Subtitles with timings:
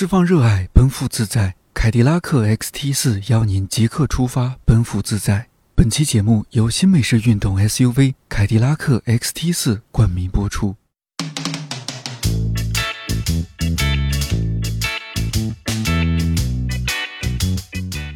[0.00, 1.56] 释放热爱，奔赴自在。
[1.74, 5.48] 凯迪拉克 XT 四邀您即刻出发，奔赴自在。
[5.74, 10.76] 本期节目由新美式运动 SUV 凯迪拉克 XT 四冠名播出。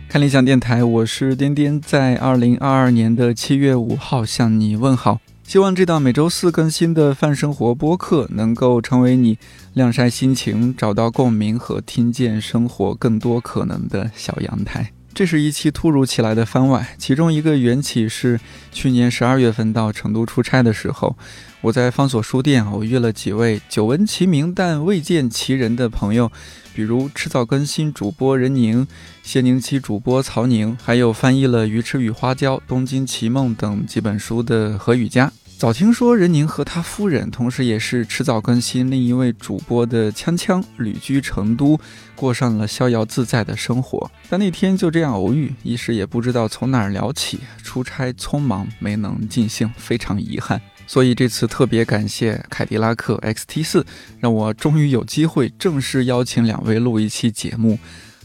[0.08, 5.20] 看理想电台，我是颠颠，在二零二二年的七月五号向你问好。
[5.54, 9.38] 希望这档每周四更新的泛生活播客能够成为你
[9.74, 14.90] 晾晒心情、找到共鸣和听见生活更多可能的小阳台。
[15.14, 18.40] 这是一期突如其来的番外，其中一个缘起是
[18.72, 21.16] 去年十二月份到成都出差的时候，
[21.60, 26.32] 我在方所书店偶遇了几位久闻其名但未见其人的朋友，
[26.74, 28.84] 比如迟早更新主播任宁、
[29.22, 35.30] 谢宁期主播曹宁，还有翻译了《鱼翅与花椒》《东京奇梦》等几本书的何雨佳。
[35.56, 41.80] 早听说任宁和他夫人，同时也是迟早更新另一位主播的锵锵，旅居成都，
[42.14, 44.10] 过上了逍遥自在的生活。
[44.28, 47.40] 但那天就这样偶遇，一时也不知道从哪儿聊起。
[47.62, 50.60] 出差匆忙，没能尽兴，非常遗憾。
[50.86, 53.86] 所以这次特别感谢凯迪拉克 XT 四，
[54.20, 57.78] 让我终于有机会正式邀请两位录一期节目，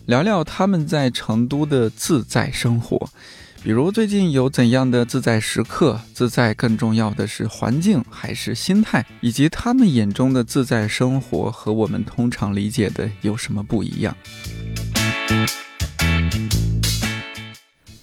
[0.07, 3.09] 聊聊他们在成都的自在生活。
[3.61, 5.99] 比如最近有怎样的自在时刻？
[6.13, 9.05] 自在更重要的是环境还是心态？
[9.19, 14.15] 以及他们眼中的自在生活和我们通常理解的有什么不一样？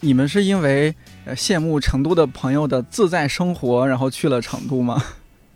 [0.01, 5.03] 你们是因为呃羡慕成都的朋友的自在生活，然后去了成都吗？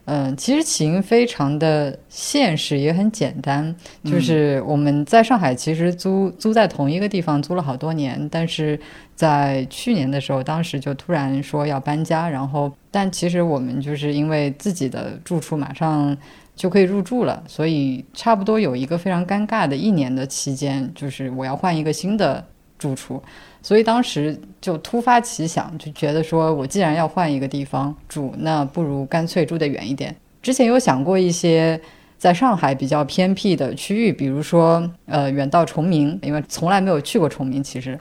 [0.06, 8.80] 嗯，其实起因非常的现实，也很简单，就是我们在上海其实租租在同一个地方租了好多年，但是
[9.14, 16.16] 在去年的时候，当时就突然说要搬家，然后但其实我们就是因为自己的住处马上
[16.56, 22.44] 就可以入住了，所以差不多有一个非常尴尬的一年的期间，就是我要换一个新的
[22.80, 23.22] 住处。
[23.62, 30.16] 所以当时就突发奇想，就觉得说我既然要换一个地方住，那不如干脆住得远一点。
[30.42, 31.78] 之前有想过一些
[32.16, 38.00] 在上海比较偏僻的区域，比如说呃远到崇明，因为从来没有去过崇明，其实，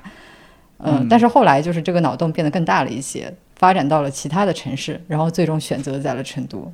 [0.78, 6.72] 嗯，但是后来就是这个脑洞变得更大了一些，发展到了其他的城市，然后最终选择在了成都。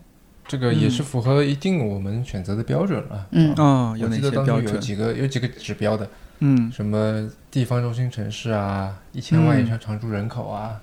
[0.47, 3.27] 这个也是符合一定我们选择的标准了。
[3.31, 4.75] 嗯哦，有哪些标准？
[4.75, 6.07] 有几个有几个指标的。
[6.40, 10.79] 嗯，什么地方中心城市啊，一千万以上常住人口啊，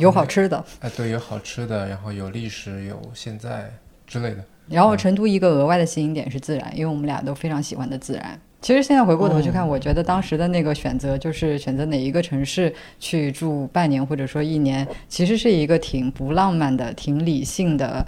[0.00, 3.70] 有好吃的，哎，对，有好吃的，然后有历史，有现在
[4.06, 4.44] 之类的。
[4.68, 8.40] 然后成都一个额外的吸引点是自然，因为我们俩都非常喜欢的自然。
[8.62, 18.02] 其实现在回过头去看，我觉得当时的那个选择，就是选择哪一个城市去住半年或者说一年，其实是一个挺不浪漫的、挺理性的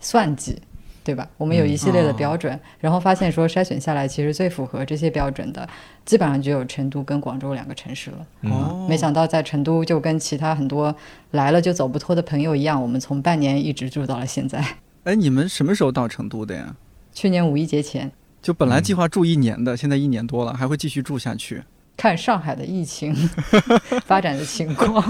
[0.00, 0.58] 算计。
[1.02, 1.28] 对吧？
[1.36, 5.68] 我们有一系列的标准，然后发现说筛选下来，其实最符合这些标准的，
[6.04, 8.26] 基本上就有成都跟广州两个城市了。
[8.42, 10.94] 哦，没想到在成都就跟其他很多
[11.32, 14.64] 来了就走不脱的朋友一样，我们从半年一直住到了现在。
[15.04, 16.76] 哎，你们什么时候到成都的呀？
[17.12, 18.12] 去年五一节前。
[18.42, 21.62] 就本来计划住一年的，现在一年多了，还会继续住下去。
[22.00, 23.14] 看上海的疫情
[24.06, 25.04] 发展的情况。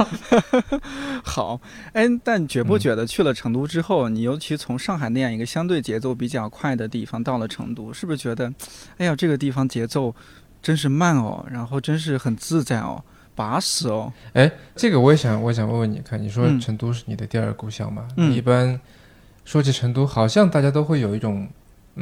[1.22, 1.60] 好，
[1.92, 8.52] 哎，但觉不觉得去了成都之后，你尤其从上海那样一个相对节奏比较快的地方到了成都，是不是觉得，
[8.98, 10.12] 哎呀，这个地方节奏
[10.60, 13.00] 真是慢哦，然后真是很自在哦，
[13.36, 14.12] 巴适哦。
[14.32, 18.08] 哎，这个我也想，我想问问你看，你说成都是你的第二故乡嘛？
[18.16, 18.34] 嗯。
[18.34, 18.80] 一般
[19.44, 21.46] 说起成都，好像大家都会有一种。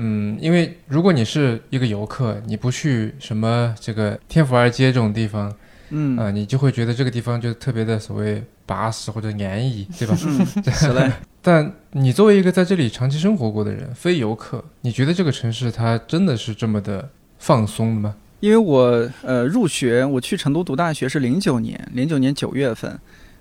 [0.01, 5.53] 嗯，因为如果你是一个游客，你不去什么这个天府二街这种地方，
[5.91, 10.17] 嗯啊，你就会觉得这个地方就特别的所谓巴适或者安逸，对吧？
[10.25, 11.13] 嗯，是的。
[11.43, 18.15] 但你作为一个在这里长期生活过的人，非游客，你觉得这个城市它真的是这么的放松的吗？
[18.39, 22.97] 因为我呃入学，我去成都读大学是零九年，零九年九月份，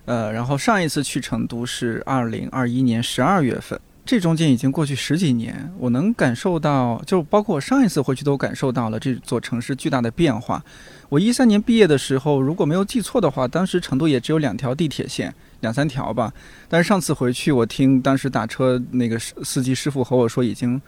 [0.06, 3.80] 呃，然后上一次去成都是二零二一年十二月份。
[4.08, 10.64] 这中间已经过去十几年，我能感受到，就包括我上一次回去都感受到了这座城市巨大的变化。
[11.10, 16.34] 我一三年毕业的时候，如果没有记错的话，当时成都也只有两条地铁线，两三条吧。
[16.70, 20.82] 但是上次回去，我听当时打车那个司机师傅和我说，已经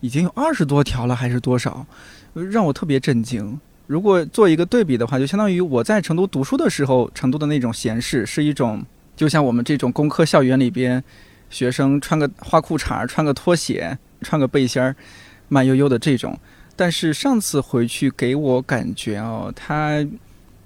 [0.00, 1.86] 已经有二十多条了，还是多少，
[2.34, 3.58] 让我特别震惊。
[3.86, 8.84] 如果做一个对比的话，就相当于我在成都读书的时候，成都的那种闲适是一种，
[9.16, 11.02] 就像我们这种工科校园里边。
[11.50, 14.94] 学生穿个花裤衩，穿个拖鞋，穿个背心儿，
[15.48, 16.38] 慢悠悠的这种。
[16.74, 20.06] 但是上次回去给我感觉哦，他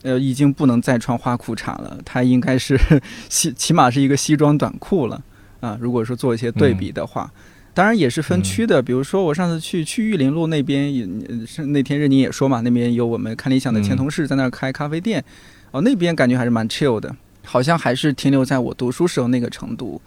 [0.02, 2.76] 呃已经不能再穿花裤衩了，他应该是
[3.28, 5.22] 西起码是一个西装短裤了
[5.60, 5.78] 啊。
[5.80, 7.30] 如果说做一些对比的话，
[7.72, 11.06] 当然也是分区的，比如说我上次去去玉林路那边，也
[11.46, 15.24] 是那天任宁也说嘛，那边有我们看理想的前同事在那儿开咖啡店，
[15.70, 20.02] 哦，那边感觉还是蛮 chill 的，好像还是停留在我读书时候那个程度。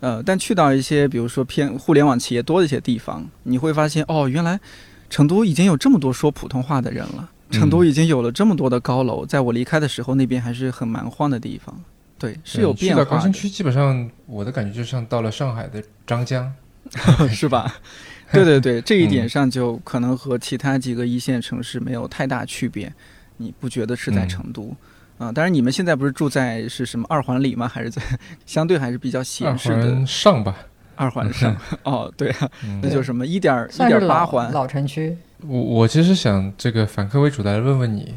[0.00, 4.58] 呃，但去到一些比如说偏互联网企业多的一些地方，你会发现哦，原来
[5.08, 11.74] 成都已经有这么多说普通话的人了，成都已经有了这么多的高楼，在我离开的时候，那边还是很蛮荒的地方。
[12.18, 13.02] 对，是有变化。
[13.02, 16.52] 去到高新区，基本上我的感觉就像到了上海的张江。
[17.28, 17.74] 是吧？
[18.32, 22.92] 对对对，这一点上就可能和其他几个一线城市没有太大区别。
[23.38, 24.74] 你不觉得是在成都
[25.18, 25.32] 啊？
[25.32, 27.66] 当然，你们现在不是住在是什么二环里吗？
[27.68, 28.02] 还是在
[28.44, 30.56] 相对还是比较闲适的上吧？
[30.94, 32.50] 二环上哦，对啊，
[32.82, 35.16] 那就什么一点一点八环老城区。
[35.46, 38.14] 我我其实想这个反客为主的来问问你，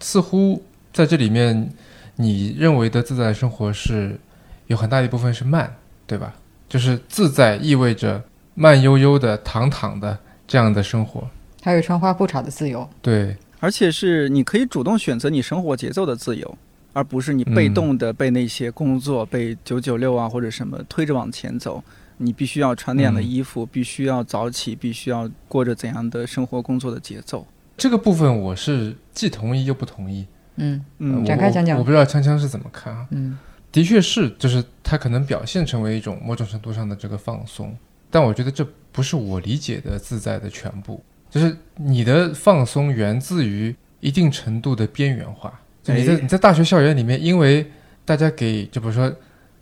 [0.00, 0.62] 似乎
[0.92, 1.70] 在这里面，
[2.16, 4.18] 你认为的自在生活是
[4.66, 5.74] 有很大一部分是慢，
[6.06, 6.32] 对吧？
[6.68, 8.22] 就是自在意味着
[8.54, 11.28] 慢悠悠的、躺躺的这样的生活，
[11.62, 12.88] 还有穿花裤衩的自由。
[13.02, 16.58] 对，而且是你可以主动选择你生活节奏的自由，
[16.92, 21.80] 而不是你被动的被那些工作、被九九六啊或者什么推着往前走。
[22.16, 27.46] 你必须要穿那样的衣服，必须要早起，必须要过着怎样的生活工作的节奏。
[27.76, 30.26] 这个部分我是既同意又不同意。
[30.56, 31.78] 嗯嗯，展开讲讲。
[31.78, 33.06] 我不知道锵锵是怎么看啊？
[33.10, 33.38] 嗯。
[33.70, 37.76] 的确是，就是它可能表现成为一种某种程度上的这个放松，
[38.10, 41.00] 但我觉得这不是我理解的自在的全部。
[41.32, 45.58] 就是你的放松源自于一定程度的边缘化。
[45.82, 47.66] 就你在你在大学校园里面，因为
[48.04, 49.10] 大家给就比如说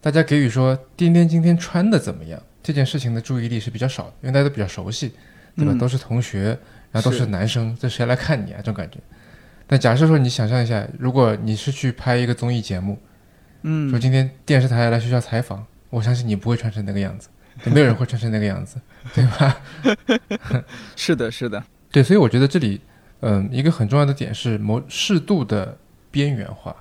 [0.00, 5.12] 大家给予说颠颠今天穿的怎么样这件事情的注意力是比较少的，因为大家都比较熟悉，
[5.56, 5.72] 对吧？
[5.78, 6.58] 都是同学，
[6.90, 8.56] 然后都是男生，这谁来看你啊？
[8.56, 8.98] 这种感觉。
[9.68, 12.98] 但假设说你想象一下，如果你是去拍一个综艺节目。
[13.62, 17.28] 嗯，说今天电视台来学校采访，我相信你不会穿成那个样子，
[17.64, 18.80] 没有人会穿成那个样子，
[19.14, 19.56] 对吧？
[20.96, 22.80] 是的，是的，对，所以我觉得这里，
[23.20, 25.76] 嗯，一个很重要的点是某适度的
[26.10, 26.74] 边缘化，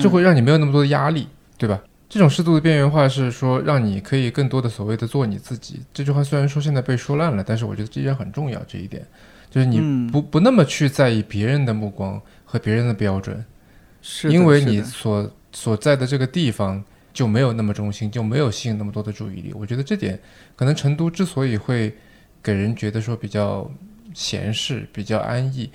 [0.00, 1.28] 就会让你没有那么多的压力，
[1.58, 1.80] 对吧？
[2.08, 5.80] 这种适度的边缘化是说让你可以更多的所谓的做你自己。
[5.92, 8.62] 这句话虽然说现在被说烂了，但是我觉得依然很重要。
[8.68, 9.04] 这一点
[9.50, 13.44] 就是你不不那么去在意别人的目光和别人的标准，
[14.00, 15.30] 是因为你所。
[15.56, 16.82] 所在的这个地方
[17.14, 19.52] 就没有那么中心，就没有吸引那么多的注意力。
[19.54, 20.20] 我觉得这点
[20.54, 21.94] 可能成都之所以会
[22.42, 23.70] 给人觉得说比较
[24.12, 25.70] 闲适、比较安逸，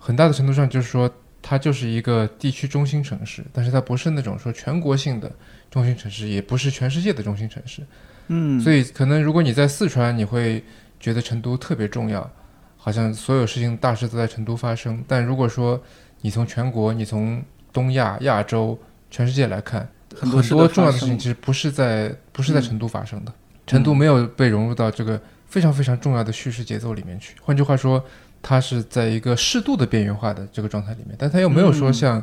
[0.00, 1.08] 很大的程度上就是说
[1.40, 5.30] 它就是一个地区中心城市，但是它不是那种说全国性的
[5.70, 7.82] 中心城市，也不是全世界的中心城市。
[8.28, 10.64] 嗯，所以可能如果你在四川，你会
[10.98, 12.28] 觉得成都特别重要，
[12.76, 15.04] 好像所有事情大事都在成都发生。
[15.06, 15.80] 但如果说
[16.20, 17.42] 你从全国，你从
[17.72, 18.78] 东亚、亚洲，
[19.10, 19.88] 全世界来看，
[20.20, 23.32] 很多重要的事情其实不是在不是在成都发生的，
[23.66, 27.34] 成都没有被融入到这个非常非常重要的叙事节奏里面去。
[27.42, 28.02] 换句话说，
[28.42, 32.22] 它是在一个适度的边缘化的这个状态里面，但它又没有说像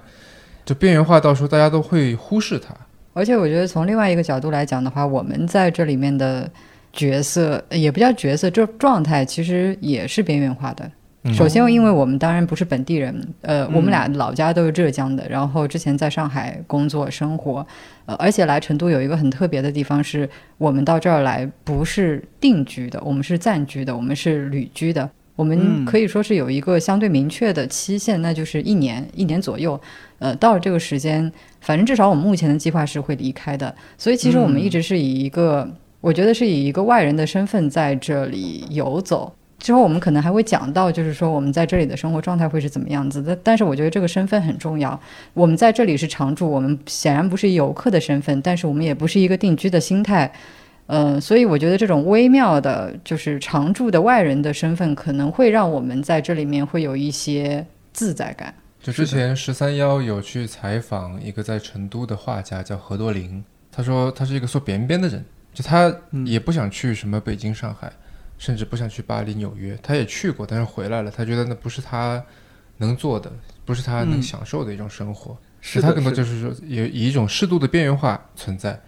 [0.64, 2.76] 就边缘化到时候大家都会忽视它。
[3.14, 6.50] 而且我觉得从另外一个角度来讲的话，我们在这里面的
[6.92, 10.92] 角色也不叫角色，这状态其实也是边缘化的。
[11.34, 17.66] 首先，因为我们当然不是本地人，呃，我们俩老家都是浙江的，然后之前在上海工作生活，
[18.06, 29.80] 呃，而且来成都有一个很特别的地方，是我们到这儿来不是定居的，我们是暂居的，我们是旅居的，我们可以说是有一个相对明确的期限，那就是一年，一年左右，
[30.20, 35.68] 呃，到了这个时间，反正至少我们目前的计划是会离开的，所以其实我们一直是以一个，
[36.02, 39.34] 我觉得是以一个外人的身份在这里游走。
[39.66, 43.36] 之后我们可能还会讲到，就是说我们在这里的生活状态会是怎么样子的。
[43.42, 45.02] 但是我觉得这个身份很重要。
[45.34, 50.32] 我们在这里是常住，我们显然不是游客的身份，但是我们也不是一个定居的心态。
[50.86, 58.54] 嗯，所以我觉得这种微妙的，就是常住的外人的身份，可能会让我们在这里面会有一些自在感。
[58.84, 65.92] 就之前十三幺有去采访一个在成都的画家，叫何多林，他说他是一个说边边的人，就他
[66.24, 67.92] 也不想去什么北京、上海。
[68.38, 71.12] 甚至不想去巴黎、纽约，他也去过，但是回来了。
[71.12, 72.24] 他觉得那不是他
[72.78, 73.32] 能做的，
[73.64, 75.38] 不是他能享受的一种生活。
[75.62, 78.80] 是他更多就是说，有以一种适度的边缘化存在。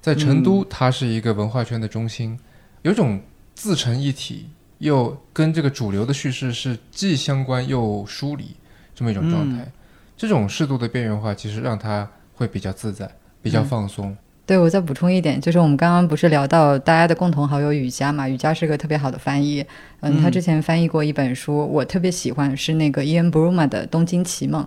[0.00, 2.38] 在成都，它是一个文化圈的中心，
[2.82, 3.20] 有种
[3.54, 8.54] 自成一体，又跟这个主流的叙事是既相关又疏离
[8.94, 9.70] 这么一种状态。
[10.16, 13.10] 这种适度的边缘化，其实让他会比较自在，
[13.42, 14.16] 比较放松。
[14.48, 18.26] 对，我再补充一点，就是我们刚刚不是聊到大家的共同好友雨佳嘛？
[18.26, 19.62] 雨佳是个特别好的翻译，
[20.00, 24.66] 嗯，他之前翻译过一本书，我特别喜欢，是那个伊恩·布鲁玛的《东京奇梦》，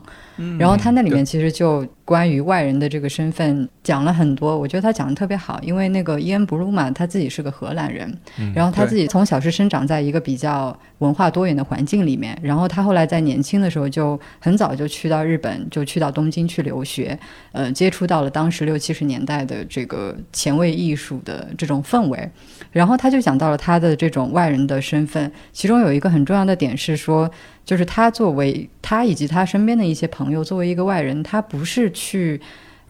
[0.59, 17.17] 然后他那里面其实就关于外人的这个身份讲了很多，我觉得他讲的特别好，因为那个伊恩·布鲁玛他自己是个荷兰人，嗯然后他自己从小是生长在一个比较文化多元的环境里面，然后他后来在年轻的时候就很早就去到日本，就去到东京去留学，
[17.53, 22.29] 呃，接触到了当时六七十年代的这个前卫艺术的这种氛围，
[22.71, 25.20] 然后他就讲到了他的这种外人的身份，
[25.51, 27.29] 其中有一个很重要的点是说，
[27.65, 32.39] 就是他作为他以及他身边的一些朋友，作为一个外人，他不是去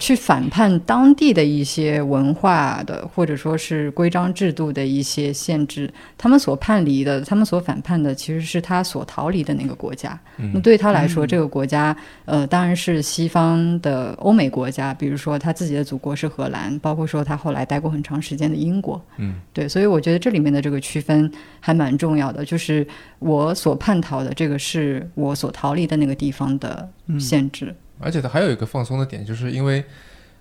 [0.02, 10.20] 去反叛当地的一些文化的，或者说是规章制度的一些限制，他们所叛离的，他们所反叛的，其实是他所逃离的那个国家。
[10.52, 19.00] 那对他来说，这个国家，呃，当然是西方的欧美国家，比如说他自己的祖国是荷兰，包括说他后来待过很长时间的英国。
[19.18, 22.88] 嗯，对，所以我觉得这里面的这个区分还蛮重要的，就是
[23.20, 26.90] 我所叛逃的这个是我所逃离的那个地方的
[27.20, 27.76] 限制。
[28.02, 29.84] 而且它还有一个放松的点，就是因为，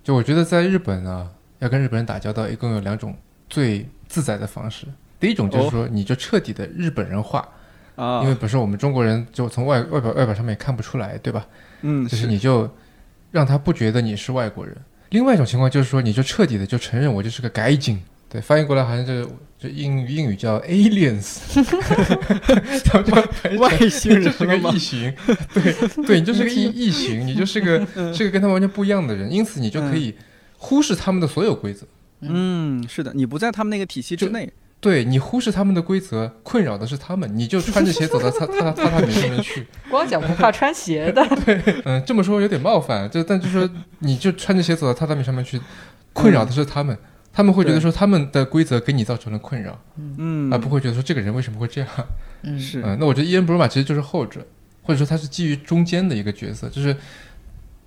[0.03, 3.15] 就我觉得在日本啊，要跟日本人打交道，一共有两种
[3.49, 4.87] 最自在的方式。
[5.19, 7.47] 第一种就是说，你就彻底的日本人化，
[7.95, 11.45] 啊，因为本身我们中国人就从外外表外表上面也看不出来，对吧？
[11.81, 12.69] 嗯，就是你就
[13.29, 14.75] 让他不觉得你是外国人。
[15.09, 19.29] 另外一种情况就是说，你就彻底的就承认我就是个改进，对，翻译过来好像就
[19.61, 21.37] 就英语英语叫 aliens，
[22.83, 25.13] 他们就翻译成外星人就是个异形，
[25.53, 27.77] 对对，你就是个异 异形，你就是个
[28.11, 30.15] 是个跟他们完全不一样的人，因此你就可以
[30.57, 31.85] 忽视他们的所有规则。
[32.21, 34.51] 嗯，是的，你不在他们那个体系之内。
[34.79, 39.67] 对你忽视他们的规则，困扰的是他们，你就穿着鞋走到榻榻榻榻米上面去。
[39.91, 41.23] 光脚不怕穿鞋的。
[41.45, 45.61] 对嗯，这么说有点冒犯，就但就说你就穿着鞋走到榻榻米上面去，
[46.13, 46.97] 困扰的是他们，
[47.33, 49.79] 他们会觉得说他们的规则给你造成了困扰，
[50.17, 51.89] 嗯，而不会觉得说这个人为什么会这样。
[52.41, 52.81] 嗯，是。
[52.83, 54.45] 嗯，那我觉得伊恩·布鲁玛其实就是后者，
[54.83, 56.95] 或者说他是基于中间的一个角色，就是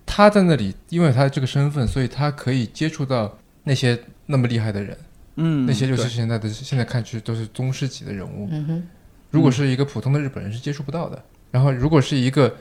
[0.07, 4.97] 他在那里，因为他这个身份，所以他可以接触到那些那么厉害的人，
[5.37, 6.11] 嗯，那些六七对。
[6.11, 8.49] 十年代的现在看去都是宗师级的人物。
[8.51, 8.83] 嗯哼，
[9.31, 12.55] 如果是一个普通的日本人是接触不到的，然后如果是一个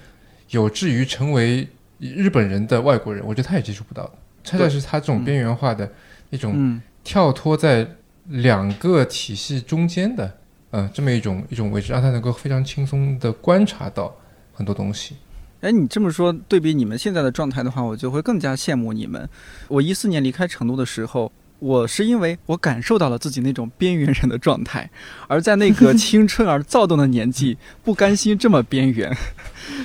[0.50, 1.68] 有志于成为
[2.00, 4.14] 日本人的外国人，我觉得他也接触不到的。
[4.44, 5.90] 恰恰是他这种边缘化的
[6.34, 7.88] 一种嗯跳脱在
[8.30, 10.38] 两个体系中间的，
[10.72, 14.16] 呃，这么一种一种位置，让他能够非常轻松的观察到
[14.54, 15.16] 很多东西。
[15.62, 19.30] 哎，你这么说，对比你们现在的状态的话，我就会更加羡慕你们。
[19.68, 24.90] 我一四年离开成都的时候，我是因为我感受到了自己那种边缘人的状态，
[25.28, 29.16] 而在那个青春而躁动的年纪，不甘心这么边缘，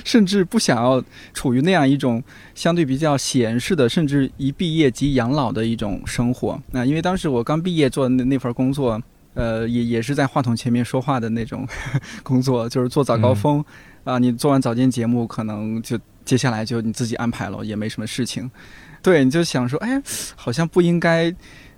[0.03, 1.03] 甚至不想要
[1.33, 2.23] 处于那样一种
[2.55, 6.61] 相对比较闲适的，甚至一毕业即养老的一种生活。
[6.71, 9.01] 那因为当时我刚毕业做的那那份工作。
[9.35, 11.65] 呃，也也是在话筒前面说话的那种
[12.23, 13.63] 工作，就是做早高峰
[14.03, 18.49] 啊、你做完早间节目，可能就接下来就你自己安排了，也没什么事情。
[19.01, 20.01] 对，你就想说，哎，
[20.35, 21.33] 好像不应该，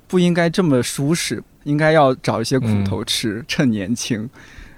[0.08, 4.28] 不应该这么舒适，应该要找一些苦头吃，趁年轻。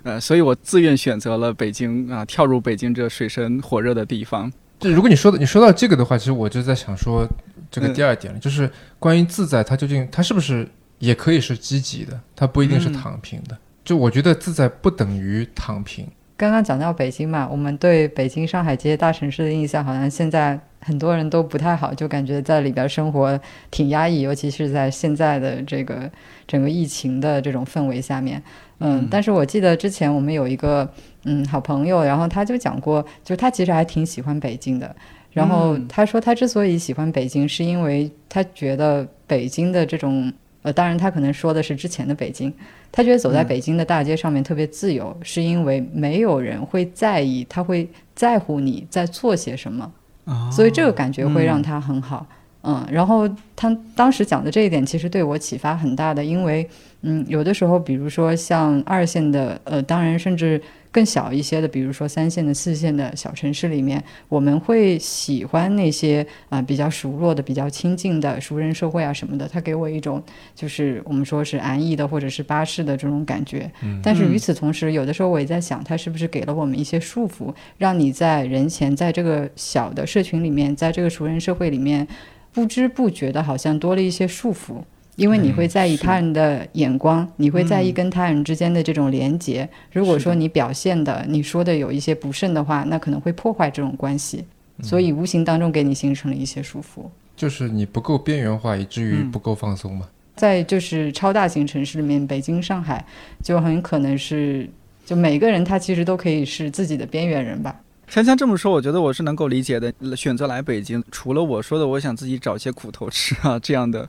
[0.04, 4.52] 呃，所以我自愿选择了北京啊，跳入北京这水深火热的地方。
[4.80, 7.26] 就如果你说的你说到这个的话，其实我就在想说
[7.72, 8.70] 这个嗯第二点了，就是
[9.00, 10.68] 关于自在，它究竟它是不是
[11.00, 13.58] 也可以是积极的，它不一定是嗯躺平的。
[13.86, 16.06] 就我觉得自在不等于躺平。
[16.36, 23.40] 刚刚讲到北京嘛，我们对北京、上海这些大城市的印象，好像现在很多人都不太好，就感觉在里边生活
[23.72, 26.12] 挺压抑，尤其是在现在的这个
[26.46, 28.42] 整个疫情的这种氛围下面。
[28.84, 30.88] 嗯，嗯但是我记得之前我们有一个
[31.26, 34.96] 嗯好朋友，然后他就讲过，就他其实还挺喜欢北京的。
[35.32, 42.54] 然后嗯他说，他之所以喜欢北京，是因为他觉得北京的这种呃，当然他可能说的是之前的北京，
[42.92, 49.92] 他觉得走在嗯北京的大街上面特别自由，是因为没有人会在意，他会在乎你在做些什么，
[50.26, 52.26] 啊所以这个感觉会让他很好。
[52.62, 56.70] 嗯，然后他当时讲的这一点其实对我启发很大的，因为
[57.04, 70.24] 嗯，有的时候，比如说像二线的，呃，当然甚至更小一些的，比如说三线的、四线的小城市里面，我们会喜欢那些啊、比较熟络的、比较亲近的熟人社会啊什么的，它给我一种
[70.56, 73.70] 就是我们说是安逸的或者是巴适的这种感觉。
[73.82, 82.08] 嗯但是与此同时，有的时候我也在想，它是不是给了我们一些束缚，让你在人前，在这个小的社群里面，在这个熟人社会里面，
[82.54, 84.76] 不知不觉的好像多了一些束缚。
[85.16, 89.68] 因为你会在意他人的眼光，你会在意嗯跟他人之间的这种连结。
[89.92, 94.44] 如果说你表现的、你说的有一些不慎的话，那可能会破坏这种关系，
[94.82, 97.06] 所以无形当中给你形成了一些束缚。
[97.36, 100.08] 就是你不够边缘化，以至于嗯不够放松嘛。
[100.36, 103.06] 在就是超大型城市里面，北京、上海
[103.44, 104.68] 就很可能是，
[105.06, 107.80] 就每个人他其实都可以是自己的边缘人吧。
[108.08, 109.94] 香香这么说，我觉得我是能够理解的。
[110.16, 114.08] 选择来北京，除了我说的我想自己找些苦头吃啊这样的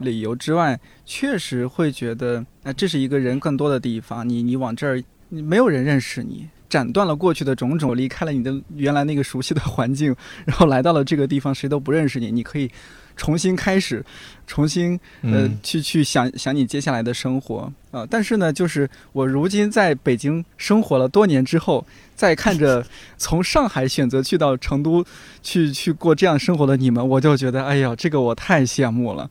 [0.00, 4.28] 理由之外，确实会觉得，哎，这是一个人更多的地方。
[4.28, 10.14] 你你往这儿，你没有人认识你，斩断了过去的种种，离开了你的原来那个熟悉的环境，
[10.44, 12.70] 然后来到了这个地方，谁都不认识你，你可以。
[13.16, 14.02] 重新开始，
[14.46, 18.06] 重新呃去去想想你接下来的生活啊！
[18.08, 22.82] 但是呢，就是我如今在北京生活了多年之后，再看着
[23.18, 25.04] 从上海选择去到成都
[25.42, 29.28] 去去过这样生活的你们，我就觉得哎呀，这个我太羡慕了！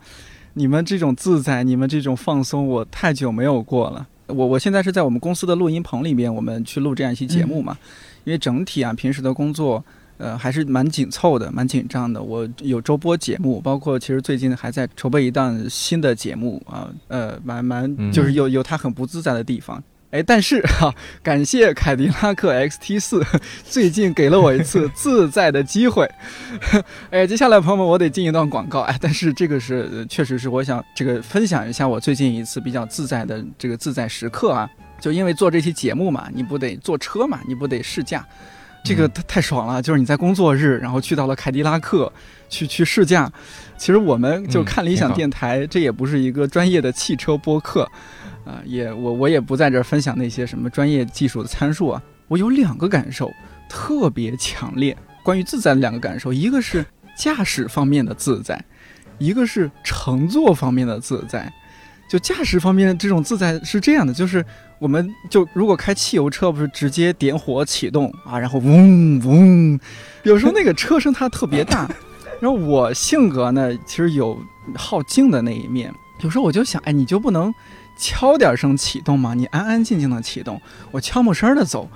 [0.53, 4.07] 你们这种自在，你们这种放松，我太久没有过了。
[4.27, 7.77] 我我现在是在我们公司的录音棚里面，我们去录这样一期节目嘛，
[8.23, 9.83] 因为整体啊，平时的工作。
[10.19, 12.21] 呃，还是蛮紧凑的，蛮紧张的。
[12.21, 19.81] 我有周播节目，包括其实最近还在筹备一档新的节目啊，呃，蛮蛮就是有有它很不自在的地方。
[20.11, 23.23] 哎，但是 哈，感谢凯迪拉克 XT 四
[23.63, 26.09] 最近给了我一次自在的机会。
[27.11, 28.81] 哎，接下来朋友们，我得进一段广告。
[28.81, 34.69] 哎，但是这个是确实是我想这个分享一下我最近一次比较自在的这个自在时刻啊。
[34.99, 38.25] 就因为做这期节目嘛，你不得坐车嘛，你不得试驾。
[38.83, 42.11] 这个太太爽了，就是你在工作日，然后去到了凯迪拉克，
[42.49, 43.31] 去去试驾。
[43.77, 47.89] 其实我们就看理想电台，这也不是一个专业的汽车播客，
[48.45, 52.01] 啊，也我我也不在这儿分享那些什么专业技术的参数啊。
[52.27, 53.31] 我有两个感受
[53.67, 56.85] 特别强烈，关于自在的两个感受，一个是
[57.17, 58.63] 驾驶方面的自在，
[59.17, 61.51] 一个是乘坐方面的自在。
[62.07, 64.43] 就驾驶方面这种自在是这样的，就是
[64.79, 69.79] 我们就如果开汽油车，不是直接点火启动啊，然后嗡嗡，
[70.23, 71.87] 有时候那个车声它特别大，
[72.39, 74.35] 然后我性格呢其实有
[74.73, 77.53] 好静的那一面，有时候我就想，哎，你就不能
[77.99, 79.33] 敲点声启动吗？
[79.35, 80.59] 你安安静静的启动，
[80.91, 81.87] 我悄没声的走。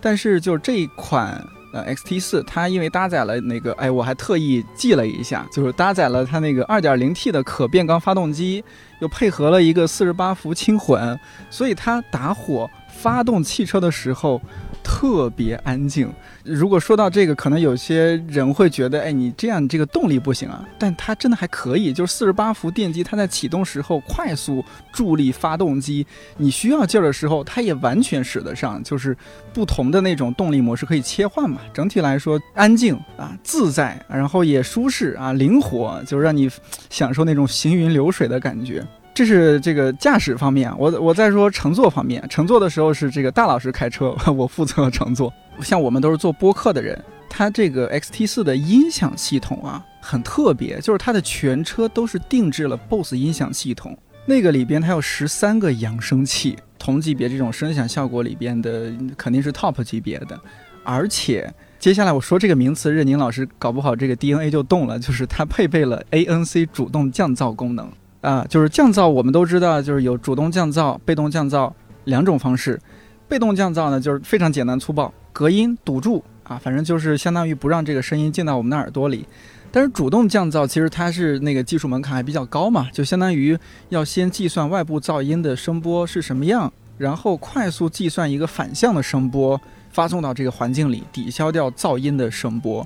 [0.00, 1.46] 但是就这一款。
[1.72, 8.64] 呃，X T 四它因为搭载了那个，哎，我还特意记了一下，就是搭载了它那个二点零 T 的可变缸发动机，
[9.00, 11.16] 又配合了一个四十八伏轻混，
[11.48, 14.42] 所以它打火发动汽车的时候。
[14.82, 16.12] 特别安静。
[16.44, 20.66] 如果说到这个，可能有些人会觉得，哎，你这样你这个动力不行啊。
[20.78, 29.16] 但它真的还可以，就是四十八伏电机，它在启动时候快速助力发动机，你需要劲儿的时候，它也完全使得上，就是
[29.52, 31.60] 不同的那种动力模式可以切换嘛。
[31.72, 36.50] 整体来说，安静啊，自在，然后也舒适啊，灵活，就让你
[36.88, 38.86] 享受那种行云流水的感觉。
[39.20, 42.26] 这是这个驾驶方面，我我再说乘坐方面。
[42.30, 45.30] 乘坐的时候是这个大老师开车， 我负责乘坐。
[45.60, 53.94] 像我们都是做播客的人，它这个 XT 四的音响系统啊，很特别，就是它的全车都是定制了 BOSS 音响系统。
[54.24, 60.40] 那个里边它有十三个扬声器，同级别这种声响效果里边的肯定是 TOP 级别的。
[60.82, 67.86] 而且接下来我说这个名词，任宁老师搞不好这个 DNA 就动了，就是它配备了 ANC 主动降噪功能。
[68.20, 71.72] 啊，就是降噪，我们都知道，就是有主动降噪、被动降噪
[72.04, 72.80] 两种方式。
[73.28, 79.24] 被动降噪呢，就是非常简单粗暴，隔音堵住啊，反正就是相当于不让这个声音进到我们的耳朵里。
[79.72, 83.56] 但是主动降噪其实它是那个技术门槛还比较高嘛，就相当于
[83.88, 89.60] 要先计算外部噪音的声波是什么样，然后快速计算一个反向的声波
[89.92, 92.84] 发送到这个环境里，抵消掉噪音的声波。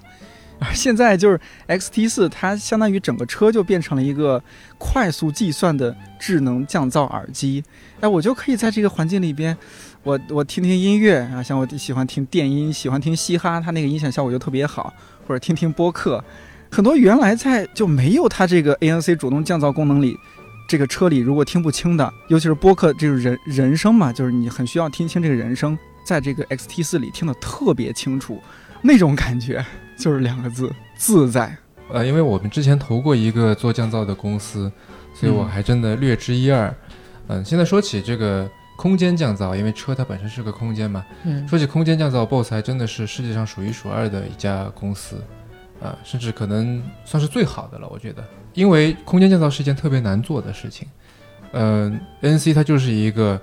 [0.72, 4.42] 现在就是 X T 四，它相当于整个车就变成了一个
[4.78, 7.62] 快速计算的智能降噪耳机。
[8.00, 9.56] 哎，我就可以在这个环境里边，
[10.02, 14.92] 我我听听音乐啊，像我喜欢听电音，喜欢听嘻哈，它那个音响效果就特别好，
[15.26, 16.22] 或者听听播客，
[16.70, 20.16] 很多原来在就没有它这个 A N C 主动降噪功能里，
[20.68, 28.42] 这个车里如果听不清的，尤其是播客这种人人声嘛，就是你很需要听清这个人声，在这个 X T 四里听得特别清楚，
[28.84, 29.64] 那种感觉。
[29.96, 31.56] 就是两个字，自在。
[31.88, 34.70] 呃，因为我们之前投过一个做降噪的公司，
[35.14, 36.74] 所以我还真的略知一二。
[37.28, 41.04] 嗯，现在说起这个空间降噪，因为车它本身是个空间嘛。
[41.22, 41.46] 嗯。
[41.46, 45.22] 说起空间降噪，BOSS 还真的是世界上数一数二的一家公司，
[45.80, 48.24] 啊，甚至可能算是最好的了，我觉得。
[48.52, 50.88] 因为空间降噪是一件特别难做的事情。
[51.52, 53.40] 嗯，NC 它就是一个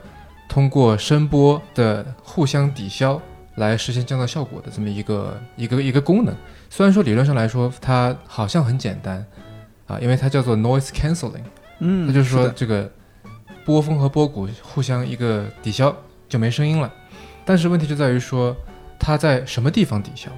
[0.50, 3.22] 通过声波的互相抵消。
[3.62, 6.36] 来实现降噪效果的这么一个一个一个功能，
[6.68, 9.24] 虽然说理论上来说它好像很简单
[9.86, 11.44] 啊，因为它叫做 noise cancelling，
[11.80, 12.92] 嗯，那就是说这个
[13.64, 15.96] 波峰和波谷互相一个抵消
[16.28, 16.92] 就没声音了。
[17.46, 18.56] 但是问题就在于说
[18.98, 20.32] 它在什么地方抵消？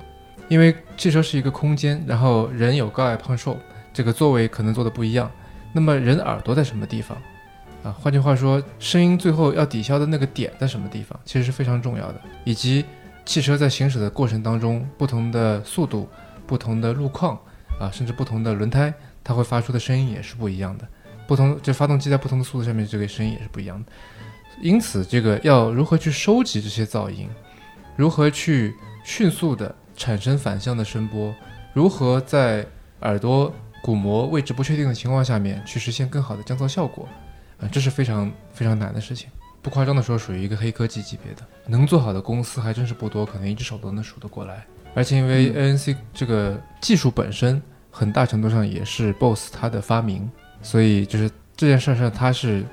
[0.49, 3.57] 因为汽车是一个空间，然后人有高矮胖瘦，
[3.93, 5.31] 这个座位可能坐的不一样。
[5.71, 7.17] 那么人耳朵在什么地方？
[7.83, 12.83] 啊，换句话说，声音最后要抵消的那个点在什么地方，其实是非常重要的，以及。
[13.25, 16.09] 汽车在行驶的过程当中，不同的速度、
[16.45, 17.39] 不同的路况
[17.79, 20.87] 啊，甚至不同的轮胎，它会发出的声音也是不一样的。
[21.25, 23.91] 不同，这发动机在不同的速度下面，这个声音也是不一样的。
[24.61, 27.29] 因此，这个要如何去收集这些噪音，
[27.95, 31.33] 如何去迅速的产生反向的声波，
[31.73, 32.65] 如何在
[33.01, 37.07] 耳朵鼓膜位置不确定的情况下面去实现更好的降噪效果，
[37.59, 39.29] 啊，这是非常非常难的事情。
[39.63, 44.65] 不夸张的说，属于一个黑科技级别的，能做好的公司还真是不多，可能一只手都能数得过来。
[44.93, 50.29] 而且因为 ANC 这个技术本身，很大程度上也是 BOSS 他的发明，
[50.61, 52.63] 所以就是这件事上，他是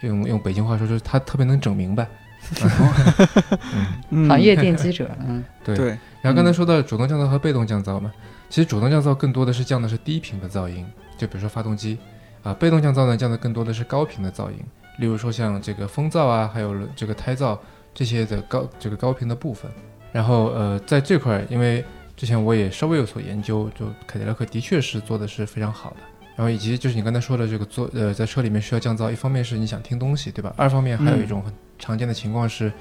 [0.00, 2.08] 用用北京话说，就是他特别能整明白。
[4.10, 5.76] 嗯行业奠基者，嗯，对。
[5.76, 5.88] 对，
[6.22, 8.12] 然后刚才说到主动降噪和被动降噪嘛，
[8.48, 10.86] 其实主动降噪更多的是降的是低频的噪音，
[11.18, 11.98] 就比如说发动机
[12.44, 14.58] 啊，被动降噪呢降的更多的是高频的噪音，
[14.98, 17.58] 例如说像这个风噪啊，还有这个胎噪
[17.94, 19.70] 这些的高这个高频的部分。
[20.12, 21.84] 然后呃，在这块儿，因为
[22.16, 25.96] 之前我也稍微有所研究，就凯迪拉克的确是做的是非常好的。
[26.34, 30.54] 然后以及就是你刚才说的这个做呃在车里面需要降噪，一方面是你想听东西，对吧？
[30.56, 32.72] 二方面还有一种很常见的情况是，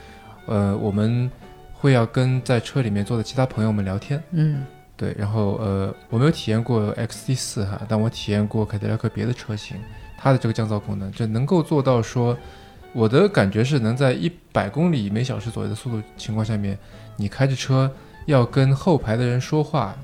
[0.45, 1.29] 呃，我们
[1.73, 4.65] 会要跟在车里面坐的其他朋友们聊天，嗯
[4.97, 9.77] 对，然后呃，我没有体验过 XT 四哈，但我体验过凯迪拉克别的车型，
[10.17, 12.37] 它的这个降噪功能就能够做到说，
[12.93, 16.77] 我的感觉是能在一百公里每小时左右的速度情况下面，
[17.17, 17.91] 你开着车
[18.25, 19.95] 要跟后排的人说话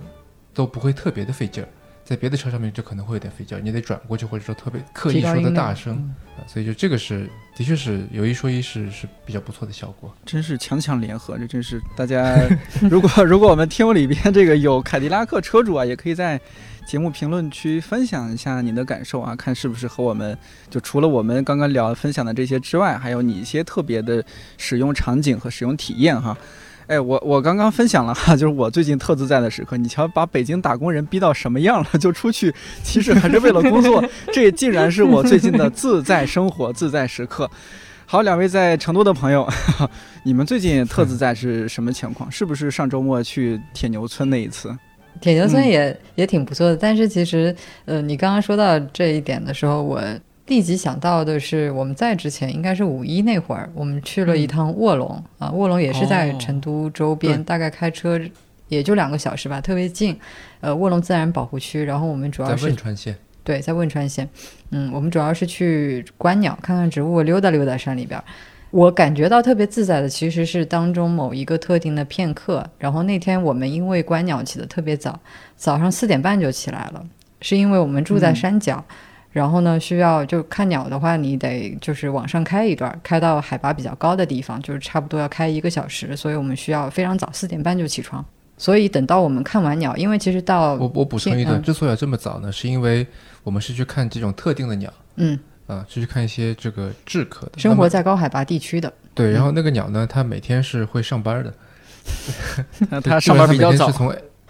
[0.53, 1.67] 都不会特别的费劲儿，
[2.03, 6.13] 在别的车上面就可能会有点费劲儿，你得转过去或者说特别刻意说的大声，
[6.45, 10.13] 所以就这个是的确是有一说一是是比较不错的效果。
[10.25, 12.37] 真是强强联合，这真是大家。
[12.89, 16.39] 如果 如果我们听友里边这个有凯迪拉克车主啊，也可以在
[16.85, 20.37] 节目评论区分享一下你的感受啊，看是不是和我们
[20.69, 24.23] 就除了我们刚刚聊分享的这些之外，还有你一些特别的
[24.57, 26.37] 使用场景和使用体验哈。
[26.87, 29.77] 哎，我我刚刚分享了哈， 就是我最近特自在的时刻。
[29.77, 34.03] 你瞧，把北京打工人逼到什么样了，就出去，其实还是为了工作。
[34.33, 37.49] 这竟然是我最近的自在生活、自在时刻。
[38.05, 39.47] 好，两位在成都的朋友，
[40.23, 42.29] 你们最近特自在是什么情况？
[42.29, 44.77] 是不是上周末去铁牛村那一次？
[45.21, 45.69] 铁牛村嗯。
[45.69, 47.55] 也、也挺不错的，但是其实，
[47.85, 50.01] 呃，你刚刚说到这一点的时候，我
[50.47, 57.43] 立即想到的是，我们在之前应该是五一那会儿，我们去了一趟卧龙、啊，卧龙也是在哦成都周边，对。
[57.45, 58.19] 大概开车
[58.67, 60.17] 也就两个小时吧，特别近。
[60.59, 64.27] 呃，卧龙自然保护区，然后我们主要是汶川县，对，在汶川县，
[64.71, 68.23] 嗯，我们主要是去观鸟，看看植物，溜达溜达山里边儿。
[68.71, 72.65] 我感觉到特别自在的，其实是当中某一个特定的片刻。
[72.79, 75.19] 然后那天我们因为观鸟起得特别早，
[75.57, 77.05] 早上四点半就起来了，
[77.41, 78.83] 是因为我们住在嗯山脚，
[79.31, 88.23] 然后呢需要就看鸟的话，你得就是往上开一段，开到海拔比较高的地方，就是差不多要开一个小时，所以我们需要非常早，四点半就起床。
[88.57, 93.05] 所以等到我们看完鸟，因为其实到我我补充一段，嗯之所以要这么早呢，是因为
[93.43, 95.37] 我们是去看这种特定的鸟嗯
[95.71, 97.59] 啊，就去看一些这个智科的。
[97.59, 101.53] 生活在高海拔地区的，对，然后那个鸟呢，它每天是会上班的，
[102.89, 103.89] 那他上班比较早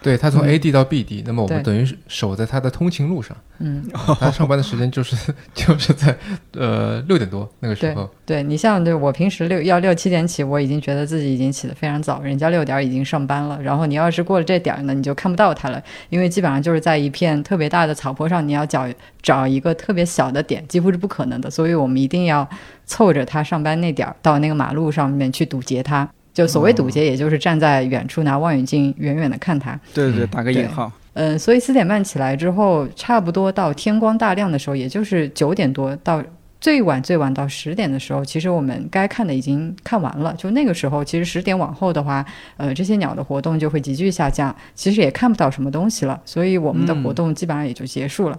[0.02, 3.88] 对他从嗯 A 地到 B 地，那么我们等于是守在他的通勤路上，嗯。
[4.18, 5.16] 他上班的时间就是
[5.54, 6.16] 就是在
[6.52, 13.60] 呃六点多那个时候，对你像对我平时六要六七点起，我已经觉得自己已经起得非常早，人家六点已经上班了。
[13.62, 18.88] 然后你要是过了这点儿呢，你就看不到他了，因为基本上就是在一片特别大的草坡上，你要找
[19.22, 21.48] 找一个特别小的点，几乎是不可能的。
[21.50, 22.48] 所以我们一定要
[22.86, 26.08] 凑着他上班那点儿到那个马路上面去堵截他。
[26.32, 29.78] 就所谓堵截，也就是站在远处拿望远镜远远的看它。
[29.92, 30.90] 对对打个引号。
[31.14, 36.22] 嗯，所以四点半起来之后，差不多到天光大亮的时候，也就是九点多到
[36.58, 40.32] 最晚最晚到十点的时候，其实我们该看的已经看完了。
[40.38, 42.24] 就那个时候，其实十点往后的话，
[42.56, 48.38] 呃，这些鸟的活动就会急剧下降，其实也看不到什么东西了，所以我们的活动基本上也就结束了。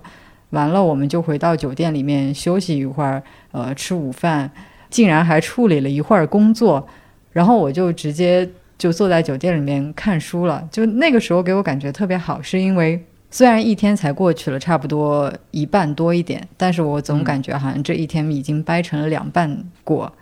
[0.49, 4.49] 完了，我们就回到酒店里面休息一会儿，呃，吃午饭，
[4.89, 6.88] 竟然还处理了一会儿工作，
[7.34, 10.65] 然后我就直接就坐在酒店里面看书了。
[10.72, 20.13] 就那个时候给我感觉特别好，是因为虽然一天才过去了差不多一半多一点，但是我总嗯感觉好像这一天已经掰成了两半过，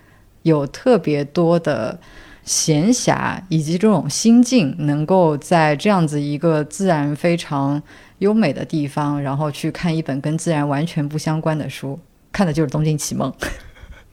[0.42, 2.00] 有特别多的。
[2.44, 7.82] 闲暇以及这种心境，能够在这样子一个自然非常
[8.18, 12.00] 优美的地方，然后去看一本跟自然完全不相关的书，
[12.32, 13.32] 看的就是《东京奇梦》。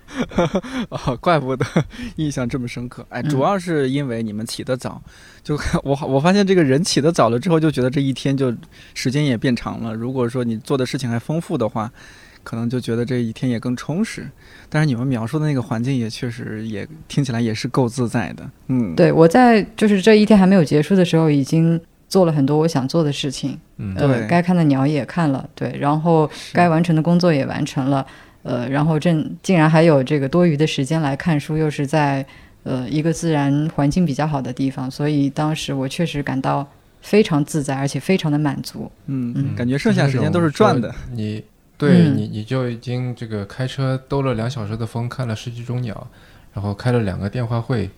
[0.91, 1.65] 哦，怪不得
[2.17, 3.05] 印象这么深刻。
[3.11, 5.01] 哎，嗯主要是因为你们起得早，
[5.43, 8.55] 就 我我发现这个人起得早了之后，就觉得这一天就
[8.95, 9.95] 时间也变长了。
[9.95, 11.91] 如果说你做的事情还丰富的话，
[12.45, 14.27] 可能就觉得这一天也更充实。
[14.71, 28.07] 但是你们描述的那个环境也确实也听起来也是够自在的，嗯，对我在就是这一天还没有结束的时候，已经做了很多我想做的事情，嗯对呃，该看的鸟也看了，对，然后该完成的工作也完成了，
[28.49, 32.25] 呃，然后正竟然还有这个多余的时间来看书，又是在
[32.63, 36.67] 呃一个自然环境比较好的地方，所以当时我确实感到
[37.03, 38.91] 非常自在，而且非常的满足。
[39.05, 41.45] 嗯，嗯感觉剩下时间都是赚的，你
[41.77, 46.09] 对嗯你你就已经这个开车兜了两小时的风，看了十几种鸟，
[46.55, 47.91] 然后开了两个电话会，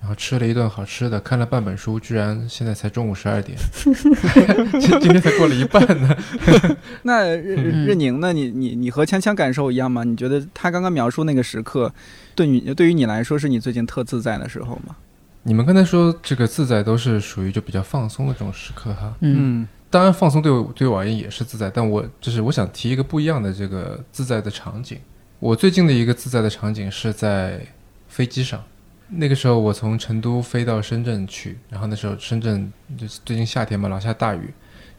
[0.00, 3.56] 然后吃了一顿好吃的，看了半本书，居然现在才中午十二点，
[4.80, 6.16] 今今天才过了一半呢。
[7.04, 8.32] 那任嗯任宁呢？
[8.32, 10.02] 你你你和锵锵感受一样吗？
[10.02, 11.92] 你觉得他刚刚描述那个时刻，
[12.34, 14.96] 对你对于你来说是你最近特自在的时候吗？
[15.42, 24.98] 你们刚才说这个自在都是属于就比较放松的这种时刻哈，嗯当然放松对我对我而言也是自在，但我就是我想提一个不一样的这个自在的场景。
[25.38, 27.60] 我最近的一个自在的场景是在
[28.08, 28.62] 飞机上，
[29.12, 34.52] 那个时候我从成都飞到深圳去，然后那时候深圳就是最近夏天嘛，老下大雨，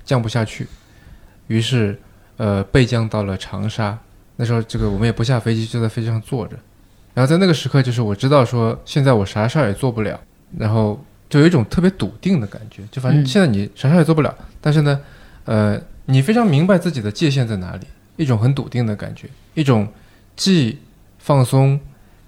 [0.04, 0.68] 降不下去，
[1.48, 1.98] 于是
[2.38, 3.98] 呃备降到了长沙。
[4.36, 6.58] 那时候这个我们也不下飞机，就在飞机上坐着。
[7.14, 10.20] 然后在那个时刻，就是我知道说现在我啥事儿也做不了，
[10.58, 15.00] 然后就有一种特别笃定的感觉，就反正嗯现在你啥事儿也做不了，但是呢，
[15.46, 19.88] 呃，你非常明白自己的界限在哪里，一种很笃定的感觉，一种
[20.36, 20.80] 既
[21.20, 21.80] 放松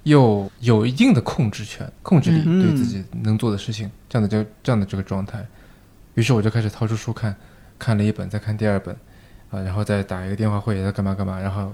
[0.03, 5.45] 又有一定的控制权、控制力，嗯对自己能做的事情，这样的这这样的这个状态。
[6.15, 7.35] 于是我就开始掏出书看，
[7.79, 8.95] 看了一本，再看第二本，
[9.49, 11.73] 啊，然后再打一个电话会，再干嘛干嘛，然后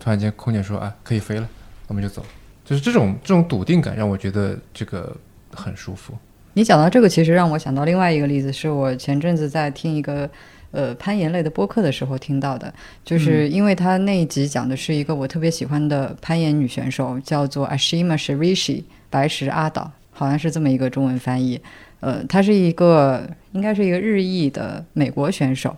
[0.00, 1.48] 突然间空姐说啊可以飞了，
[1.86, 2.24] 我们就走。
[2.64, 5.16] 就是这种这种笃定感让我觉得这个
[5.52, 6.12] 很舒服。
[6.54, 10.28] 你讲到这个，其实让我想到另外一个例子，是我前阵子在听一个
[10.70, 12.72] 呃攀岩类的播客的时候听到的，
[13.04, 21.60] 就是因为他那一集讲的是一个我特别喜欢的攀岩女选手，叫做 Ashima Shirishi 白石阿岛，好像是这么一个中文翻译。
[22.00, 25.76] 呃，她是一个应该是一个日裔的美国选手。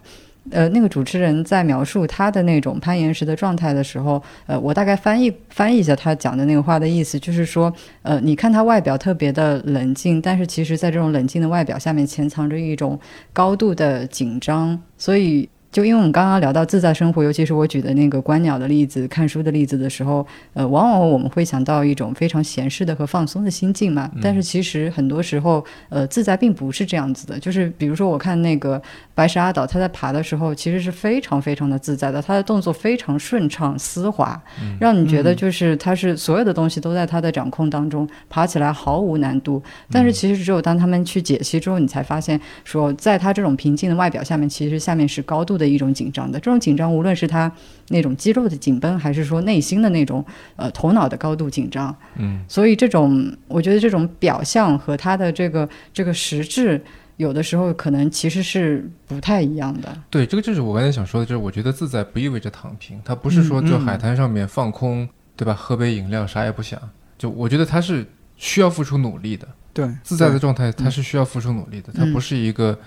[0.50, 12.98] 呃，那个主持人在描述他的那种攀岩时的状态的时候，呃，我大概翻译翻译一下他讲的那个话的意思，就是说，呃，你看他外表特别的冷静，但是其实在这种冷静的外表下面潜藏着一种
[13.32, 15.48] 高度的紧张，所以。
[15.70, 24.10] 就因为我们刚刚聊到自在生活，尤其是我举的那个观鸟的例子、看书的例子的时候，呃，往往我们会想到一种非常闲适的和放松的心境嘛。
[24.22, 27.38] 但是其实很多时候，呃，自在并不是这样子的。
[27.38, 28.80] 就是比如说，我看那个
[29.14, 34.40] 白石阿岛，他在爬的时候，其实是非常非常的自在的，他的动作非常顺畅丝滑，
[34.80, 39.62] 让你觉得就是他是所有的东西都在他的掌控当中，爬起来毫无难度。
[39.92, 46.38] 但是其实只有当他们去解析之后，你才发现说，在他这种平静的外表下面，其实下面是高度的一种紧张的。
[46.38, 47.52] 这种紧张，无论是他
[47.88, 50.24] 那种肌肉的紧绷，还是说内心的那种
[50.56, 56.80] 呃头脑的高度紧张，嗯，所以这种我觉得这种表象和他的这个这个实质。
[57.18, 65.52] 有的时候可能其实是不太一样的，对，这个就是我刚才想说的，就是我觉得自在不意味着躺平，它不是说就海滩上面放空，对吧？
[65.52, 66.80] 喝杯饮料啥也不想，
[67.18, 69.48] 就我觉得它是需要付出努力的。
[69.72, 72.78] 对，自在的状态，它是需要付出努力的，它嗯不是一个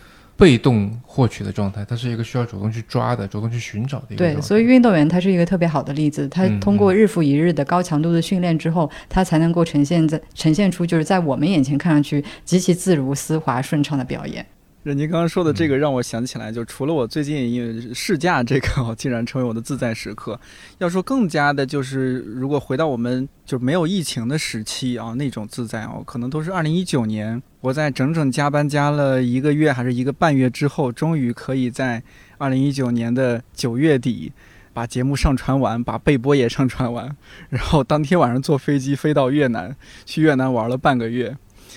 [0.41, 4.41] 被动获取的状态，它是一个需要主动去抓的、主动去寻找的一个状对，态。
[4.41, 14.43] 所以运动员他是一个特别好的例子，他嗯通过日复一日的高强度的训练之后，他才能够呈现在呈现出就是在我们眼前看上去极其自如、丝滑、顺畅的表演。
[14.83, 20.39] 任宁刚刚说的嗯这个让我想起来，就除了我最近因为试驾这个，哦竟然成为我的自在时刻。
[20.79, 32.01] 要说更加的，就是如果回到我们就没有疫情的时期啊，那种自在哦，可能都是二零一九年，我在整整加班加了一个月还是一个半月之后，终于可以在
[32.37, 34.31] 二零一九年的九月底。
[34.73, 37.13] 把节目上传完，把备播也上传完，
[37.49, 41.35] 然后当天晚上坐飞机飞到越南，去越南玩了半个月。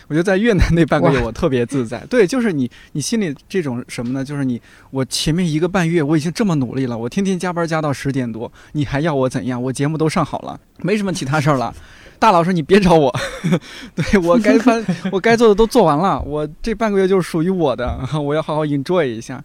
[0.08, 4.24] 我觉得在越南那半个月我特别自在，对，就是你你心里这种什么呢？
[4.24, 9.62] 就是你我前面一个半月我已经这么努力了，我天天加班加到十点多，你还要我怎样？
[9.62, 11.74] 我节目都上好了，没什么其他事儿了。
[12.18, 13.14] 大老师你别找我，
[13.94, 19.42] 对我该翻我该做的都做完了，我这半个月就是属于我的，我要好好 enjoy 一下。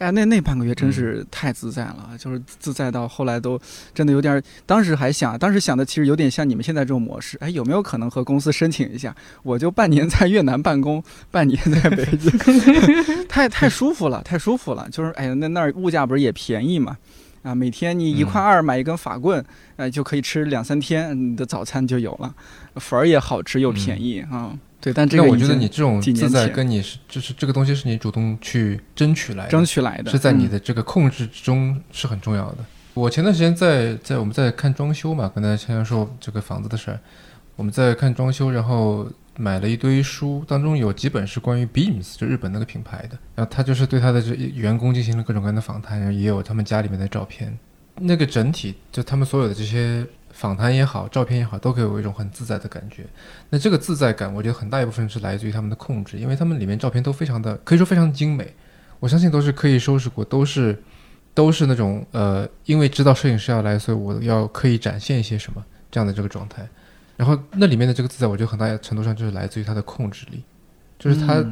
[0.00, 3.60] 哎，那那半个月真是太自在了，就是自在到后来都
[3.92, 12.32] 真的有点儿，当时还想，当时想的其实有点像你们现在这种模式，哎，有没有可能和公司申请一下，我就半年在越南办公，半年在北京，
[13.28, 16.96] 太太舒服了，太舒服了，就是哎呀，那那儿物价不是也便宜嘛，
[17.42, 19.44] 啊，每天你一块二买一根法棍，
[19.76, 22.34] 哎、就可以吃两三天，你的早餐就有了，
[22.76, 24.58] 粉儿也好吃又便宜、啊。
[24.80, 32.58] 对，但这个那我觉得你这种自在跟你是，就是这个东西是你主动去争取来的，争取来的，是在你嗯的这个控制之中是很重要的。
[32.94, 36.98] 我前段时间在在我们在看装修嘛，跟大家先先说这个房子的事儿。
[37.56, 43.18] 我们在看装修，然后买了一堆书，当中有几本是关于 Beams，就日本那个品牌的。
[43.34, 47.56] 然后他就是对他的这员工进行了各种各样的访谈，然后也有他们家里面的照片。
[47.96, 50.06] 那个整体就他们所有的这些
[50.40, 53.04] 访谈也好，照片也好，都给我一种很自在的感觉。
[53.50, 58.54] 那这个自在感，我觉得很大一部分是来自于他们的控制，因为他们里面照片都非常的可以说非常精美。
[59.00, 60.82] 我相信都是刻意收拾过，都是。
[61.32, 66.68] 都是那种呃，因为知道摄影师要来，所以我要刻意展现一些什么这样的这个状态。
[67.16, 70.42] 然后那里面的这个自在，我觉得很大程度上就是来自于他的控制力，
[70.98, 71.42] 就是他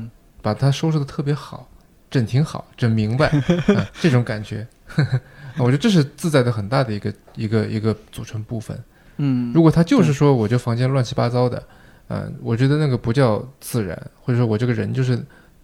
[0.42, 1.68] 把它收拾的特别好，
[2.10, 3.30] 整挺好，整明白，
[4.02, 4.66] 这种感觉，
[5.58, 8.78] 我觉得这是自在的很大的一个一个一个组成部分。
[9.16, 11.62] 嗯，如果他就是说我这房间乱七八糟的，
[12.08, 15.16] 嗯，我觉得那个不叫自然，或者说我这个人就是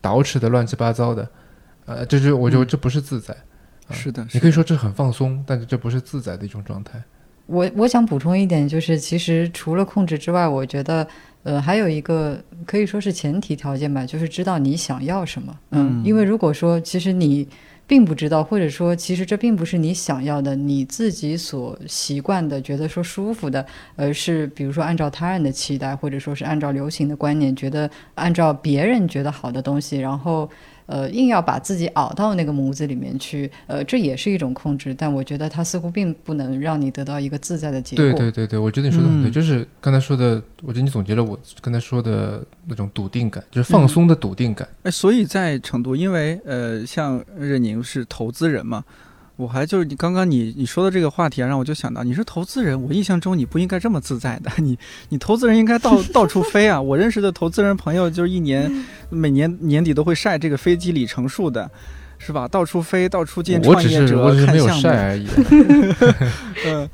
[0.03, 1.29] 捯饬的乱七八糟的，
[1.87, 3.37] 呃，这就我就这不是自在。
[3.91, 7.03] 是的，你可以说这很放松，但是这不是自在的一种状态。
[7.47, 11.07] 我我想补充一点，就是其实除了控制之外，我觉得
[11.43, 15.55] 呃还有一个可以说是前提条件吧，就是知道你想要什么。
[15.73, 17.47] 嗯，因为如果说其实你
[17.87, 23.65] 并不知道，或者说其实这并不是你想要的，你自己所习惯的，觉得说舒服的，
[23.97, 30.51] 而是比如说按照他人的期待，或者说是按照流行的观念，觉得按照别人觉得好的东西，然后。
[30.87, 38.05] 呃，硬要把自己熬到那个模子里面去，呃，这也是一种控制，但我觉得它似乎并不能让你得到一个自在的结果。
[38.05, 44.69] 对对对对，我觉得你说的很对，就是刚才说的，我觉得你总结了我刚才说的那种笃定感，就是放松的笃定感。
[44.83, 48.85] 哎，所以在成都，因为呃，像任宁是投资人嘛。
[49.37, 56.81] 我还就是你刚刚你你说的这个话题啊，让我就想到你是投资人，我印象中你不应该这么自在的， 你你投资人应该到到处飞啊！
[56.81, 58.71] 我认识的投资人朋友就是一年
[59.11, 61.69] 每年年底都会晒这个飞机里程数的，
[62.19, 62.47] 是吧？
[62.47, 65.27] 到处飞，到处见创业者，看项目而已。
[66.67, 66.89] 嗯，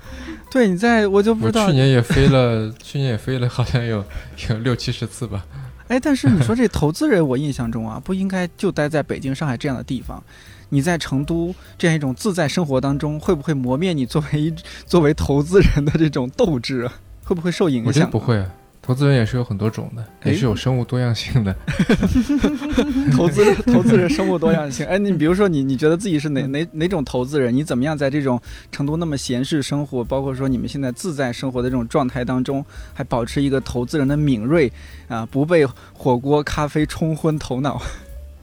[0.50, 1.66] 对，你在我就不知道。
[1.66, 4.02] 去年也飞了，去年也飞了，好像有
[4.48, 5.44] 有六七十次吧。
[5.88, 10.22] 哎，但是你说 这投资人，我印象中啊，不应该就待在北京、上海这样的地方。
[10.70, 14.54] 你在成都这样一种自在生活当中，会不会磨灭你作为一
[14.86, 16.88] 作为投资人的这种斗志？
[17.22, 17.86] 会不会受影响？
[17.86, 18.50] 我觉得不会啊，
[18.82, 21.54] 投资人也是有很多种的，也是有生物多样性的。
[23.16, 27.54] 投资投资人生物多样性，哎，你比如说你你觉得自己是哪哪哪种投资人？
[27.54, 28.40] 你怎么样在这种
[28.72, 34.72] 成都那么闲适生活，包括说你们现在自在生活的这种状态当中，还保持一个投资人的敏锐
[35.06, 37.80] 啊，不被火锅咖啡冲昏头脑？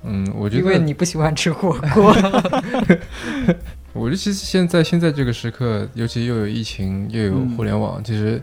[0.04, 2.16] 嗯，我觉得因为你不喜欢吃火锅。
[3.94, 8.40] 我觉得其实现在现在这个时刻，尤其又有疫情，又有互联网，其实，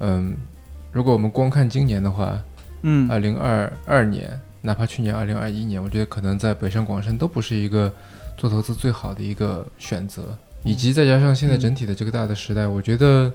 [0.00, 0.34] 嗯，
[0.90, 2.36] 如果我们光看今年的话，
[2.82, 4.28] 嗯，二零二二年，
[4.60, 7.92] 哪怕去年二零二一年，我觉得可能在北上广深都不是一个
[8.36, 13.32] 做投资最好的一个选择，以及再加上现在整体的这个大的时代，我觉得，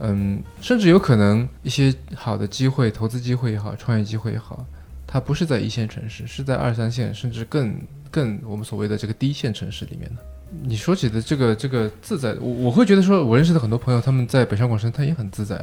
[0.00, 4.62] 嗯，甚至有可能一些好的机会，投资机会也好，创业机会也好。
[5.12, 7.78] 它不是在一线城市，是在二三线，甚至更
[8.10, 10.22] 更我们所谓的这个低线城市里面的。
[10.62, 15.56] 你说起的这个这个自在，我我会觉得说，我认识的很多朋友，他们在北上广深，他也很自在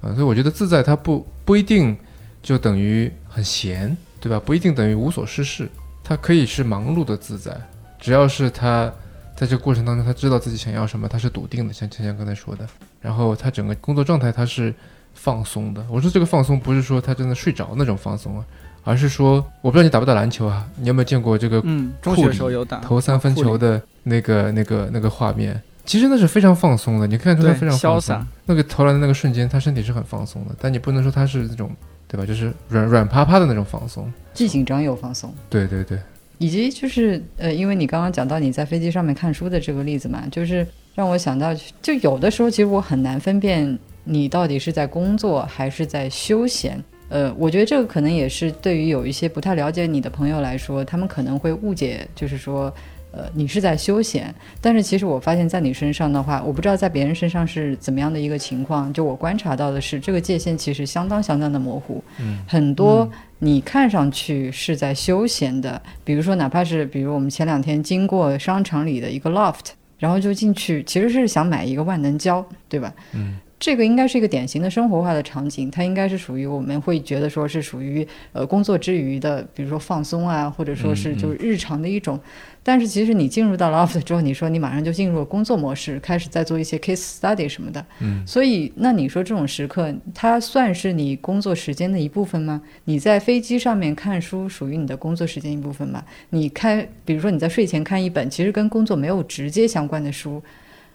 [0.00, 0.14] 啊。
[0.14, 1.94] 所以我觉得自在，它不不一定
[2.42, 4.40] 就等于很闲，对吧？
[4.40, 5.68] 不一定等于无所事事，
[6.02, 7.54] 它可以是忙碌的自在，
[8.00, 8.90] 只要是他
[9.36, 12.66] 在这个过程当中，他知道自己想要什么，他是笃定的，像芊芊刚才说的。
[13.02, 14.74] 然后他整个工作状态，他是
[15.14, 15.84] 放松的。
[15.90, 18.46] 我说这个放松，不是说他真的睡着那种放松啊。
[18.84, 20.66] 而是说，我不知道你打不打篮球啊？
[20.76, 21.60] 你有没有见过这个？
[21.64, 25.60] 嗯，中学时候有打投三分球的那个、那个、那个画面。
[25.84, 28.24] 其实那是非常放松的，你看出他非常潇洒。
[28.46, 30.54] 那个投篮的那个瞬间，他身体是很放松的。
[30.60, 31.70] 但你不能说他是那种，
[32.06, 32.24] 对吧？
[32.24, 34.10] 就是软软趴趴的那种放松。
[34.32, 35.34] 既紧张又放松。
[35.50, 35.98] 对对对。
[36.38, 46.82] 以及就是呃，因为你刚刚讲到你在飞机上面看书的这个例子嘛，就是让我想到，就有的时候其实我很难分辨你到底是在工作还是在休闲。
[47.12, 52.72] 呃，我觉得这个可能也是对于有一些不太了解你的朋友来说，他们可能会误解，就是说，
[53.10, 54.34] 呃，你是在休闲。
[54.62, 58.90] 但是其实我发现，在你身上的话，我不知道在别人身上是怎么样的一个情况。
[58.94, 62.02] 就我观察到的是，这个界限其实相当相当的模糊。
[62.18, 63.06] 嗯，很多
[63.40, 72.90] 你看上去是在休闲的，比如说哪怕是比如我们前两天经过商场里的一个 loft，然后就进去，其实是想买一个万能胶，对吧？
[73.12, 73.36] 嗯。
[73.62, 82.18] 这个应该是一个典型的生活化的场景，它应该是属于我们会觉得说是属于呃工作之余的，比如说放松啊，或者说是就是日常的一种。
[82.64, 87.86] 但是其实你进入到 loft 之后，你说你马上就进入了工作模式，开始在做一些 case study 什么的。
[88.00, 88.26] 嗯。
[88.26, 92.60] 所以那你说这种时刻，它算是你工作时间的一部分吗？
[92.86, 96.04] 你在飞机上面看书属于你的工作时间一部分吗？
[96.30, 100.42] 你看，比如说你在睡前看一本其实跟工作没有直接相关的书。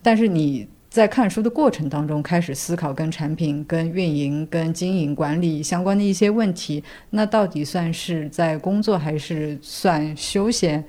[0.03, 10.83] 但是你在看书的过程当中开始思考跟产品、跟运营、跟经营管理相关的一些问题，那到底算是在工作还是算休闲？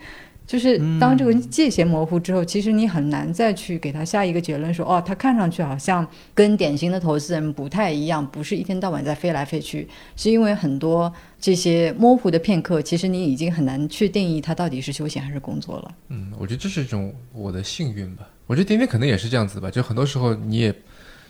[0.49, 9.86] 就是当这个界限模糊之后，其实你很难再去给他下一个结论，说哦，他看上去好像跟典型的投资人不太一样，不是一天到晚在飞来飞去，
[10.16, 15.94] 是因为很多这些模糊的片刻，其实你已经很难去定义他到底是休闲还是工作了。
[16.09, 18.26] 嗯，我觉得这是一种我的幸运吧。
[18.46, 20.74] 我觉得点点可能也是这样子吧，就很多时候你也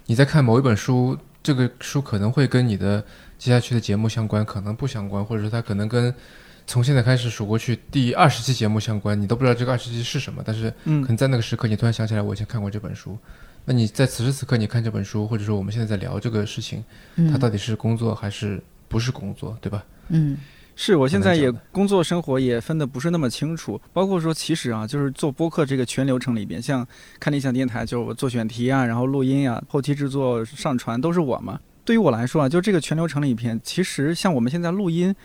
[0.06, 3.04] 你在看某一本书，这个书可能会跟你的
[3.36, 6.14] 接下去的节目相关，可能不相关，或者说它可能跟。
[6.68, 13.16] 从现在开始数过去，第二十期节目相关，你都不知道这个二十期是什么，但是可能在那个时刻，你突然想起来，我以前看过这本书。
[13.64, 16.84] 那你在此时此刻，你看这本书，或者说我们现在在聊这个事情，
[17.32, 19.82] 它到底是工作还是不是工作，对吧？
[20.08, 20.36] 嗯，
[20.76, 26.86] 是我现在也工作生活也分得不是那么清楚，包括说其实啊，就是做播客这个全流程里边，像
[27.18, 31.58] 看理想电台，就是我做选题啊，然后录音啊，后期制作、上传都是我嘛。
[31.82, 35.16] 对于我来说啊，就这个全流程里边，其实像我们现在录音。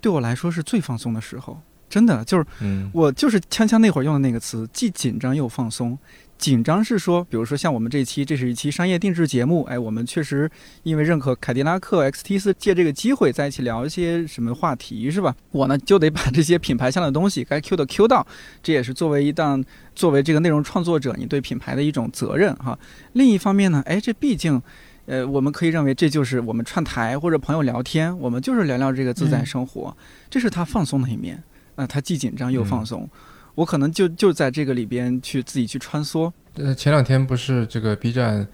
[0.00, 2.46] 对我来说是最放松的时候，真的就是，
[2.92, 5.98] 我就是锵锵那会儿用的那个词，既紧张又放松。
[6.38, 10.50] 紧张是说，比如说像我们这期，这是一期商业定制节目，哎，我们确实
[10.84, 15.36] 因为认可凯迪拉克 XT 四，借这个机会在一起聊一些什么话题，是吧？
[15.50, 18.26] 我呢就得把这些品牌向的东西该 Q 的 Q 到，
[18.62, 19.62] 这也是作为一档
[19.94, 22.78] 作为这个内容创作者，你对品牌的一种责任哈。
[23.12, 24.62] 另一方面呢，哎，这毕竟。
[25.10, 29.96] 呃，我们可以认为这就是我们串台或者朋友聊天，我们就是聊聊这个自在生活，
[30.30, 31.42] 这是他放松的一面。
[31.74, 33.10] 呃，他既紧张又放松，
[33.56, 36.30] 我可能就就在这个里边去自己去穿梭。
[36.54, 38.46] 呃，前两天不是这个 B 站，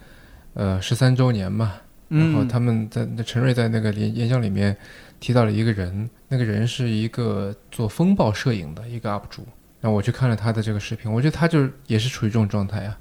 [0.54, 1.74] 呃，十三周年嘛，
[2.08, 4.74] 然后他们在那陈瑞在那个演演讲里面
[5.20, 9.46] 提到了一个人，那个人是一个做风暴摄影的一个 UP 主，
[9.82, 12.96] 然后我去看了他的这个视频，我觉得他就也是处于这种状态啊，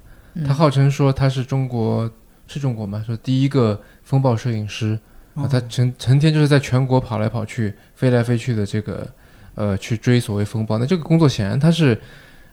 [0.46, 2.10] 他号称说他是中国。
[2.46, 3.02] 是中国吗？
[3.06, 4.98] 说第一个风暴摄影师
[5.34, 9.06] 啊，他成成天就是在全国跑来跑去、飞来飞去的这个，
[9.54, 10.78] 呃，去追所谓风暴。
[10.78, 12.00] 那这个工作显然他是，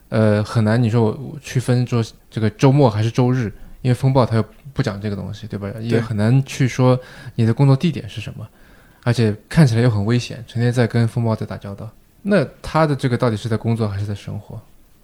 [0.09, 5.71] 呃，很难你说我区分说这个周末还是周日，因为风暴他又不讲这个东西，对吧？
[5.79, 6.99] 也很难去说
[7.35, 8.45] 你的工作地点是什么，
[9.03, 11.89] 而且看起来又很危险，成天在跟风暴在打交道。
[12.23, 14.59] 那他的这个到底是在工作还是在生活，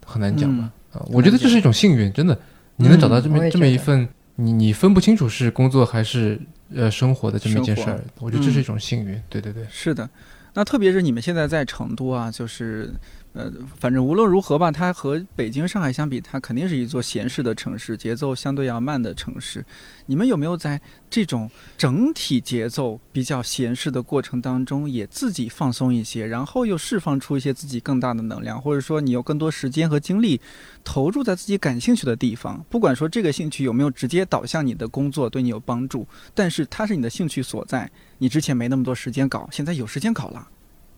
[0.05, 0.69] 很难讲吧？
[0.93, 2.37] 啊，我觉得这是一种幸运，真的，
[2.75, 4.07] 你能找到这么这么一份。
[4.39, 6.39] 你你分不清楚是工作还是
[6.73, 9.21] 呃生活的这么一件事儿，我觉得这是一种幸运。
[9.29, 10.09] 对对对，是的。
[10.53, 12.93] 那特别是你们现在在成都啊，就是。
[13.39, 19.65] 呃，反正无论如何吧，它和北京、上海相比，它肯定是一座闲适的城市，节奏相对要慢的城市。
[20.07, 30.41] 你们有没有在这种整体节奏比较闲适的过程当中，也自己放松一些，然后又释放出一些自己更大的能量，或者说你有更多时间和精力
[30.83, 32.61] 投入在自己感兴趣的地方？
[32.69, 37.89] 不管说这个兴趣有没有直接导向你的工作，对你有帮助，但是它是你的兴趣所在。
[38.17, 40.45] 你之前没那么多时间搞，现在有时间搞了。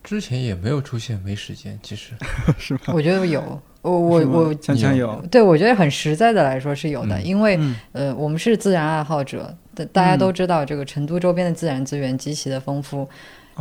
[0.02, 2.12] 之前也没有出现没时间，其实
[2.58, 2.92] 是吧？
[2.92, 3.40] 我觉得有，
[3.82, 5.24] 我我我强强有。
[5.30, 7.58] 对，我觉得很实在的来说是有的，因为
[7.92, 9.54] 呃，我们是自然爱好者，
[9.92, 13.08] 大家都知道这个成都周边的自然资源极其的丰富。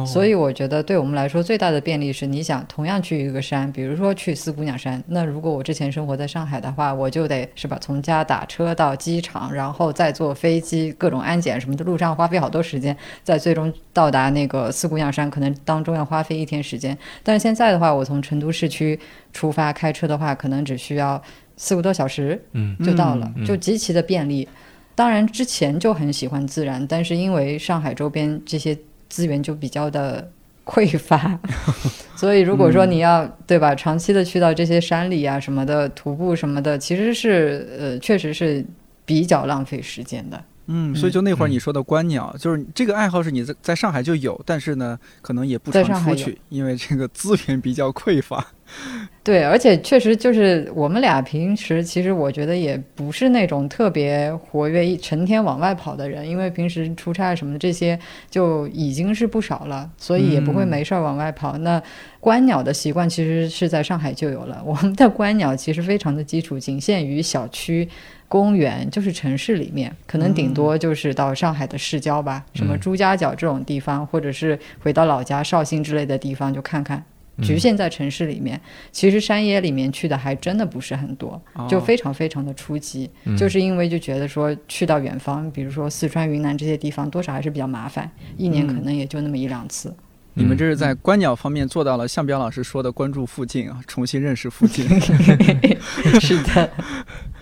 [0.06, 16.98] 所以我觉得，对我们来说最大的便利是，你想同样去一个山，比如说去四姑娘山，那如果我之前生活在上海的话，我就得是吧，从家打车到机场，然后再坐飞机，各种安检什么的，路上花费好多时间，在最终到达那个四姑娘山，可能当中要花费一天时间。
[17.22, 18.98] 但是现在的话，我从成都市区
[19.34, 21.22] 出发开车的话，可能只需要
[21.58, 24.48] 四个多小时，嗯，就到了，就极其的便利。
[24.96, 28.78] 当然之前就很喜欢自然，但是因为上海周边这些。
[29.12, 30.32] 资源就比较的
[30.64, 31.38] 匮乏，
[32.16, 38.66] 所以如果说你要对吧，长期的去到这些山里啊什么的徒步什么的，其实是呃，确实是
[39.06, 40.42] 比较浪费时间的。
[40.68, 48.46] 嗯，所以就那会儿你说的观鸟，就是这个爱好是你在在上海就有，但是呢，可能也不常出去，因为这个资源比较匮乏。
[49.22, 58.00] 对，而且确实就是我们俩平时其实我觉得也不是那种特别活跃、一成天往外跑的人，因为平时出差什么的这些
[58.30, 61.58] 就已经是不少了，所以也不会没事儿往外跑。
[61.58, 61.82] 那
[62.22, 64.62] 观鸟的习惯其实是在上海就有了。
[64.66, 67.86] 我们的观鸟其实非常的基础，仅限于小区、
[68.32, 77.04] 公园，就是城市里面，可能顶多就是到上海的市郊吧，什么朱家角这种地方，或者是回到老家绍兴之类的地方就看看。
[77.42, 78.60] 局限在城市里面，
[78.94, 83.10] 其实山野里面去的还真的不是很多，就非常非常的初级。
[83.38, 89.94] 就是因为就觉得说去到远方，比如说四川、云南这些地方，多少还是比较麻烦，一年可能也就那么一两次。
[90.36, 94.88] 你们这是在观鸟方面做到了向彪老师说的关注附近啊，重新认识附近。
[96.22, 96.70] 是的。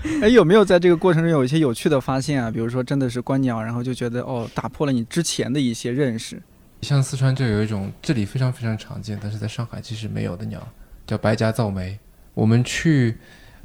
[0.21, 2.49] 哎，有没有在这个过程中有一些有趣的发现啊？
[2.49, 6.41] 比如说，真的是观鸟，然后就觉得哦，打破了你之前的一些认识。
[6.81, 10.65] 像四川就有一种这里非常非常常见，但是在上海其实没有的鸟，
[11.05, 11.97] 叫白颊噪鹛。
[12.33, 13.17] 我们去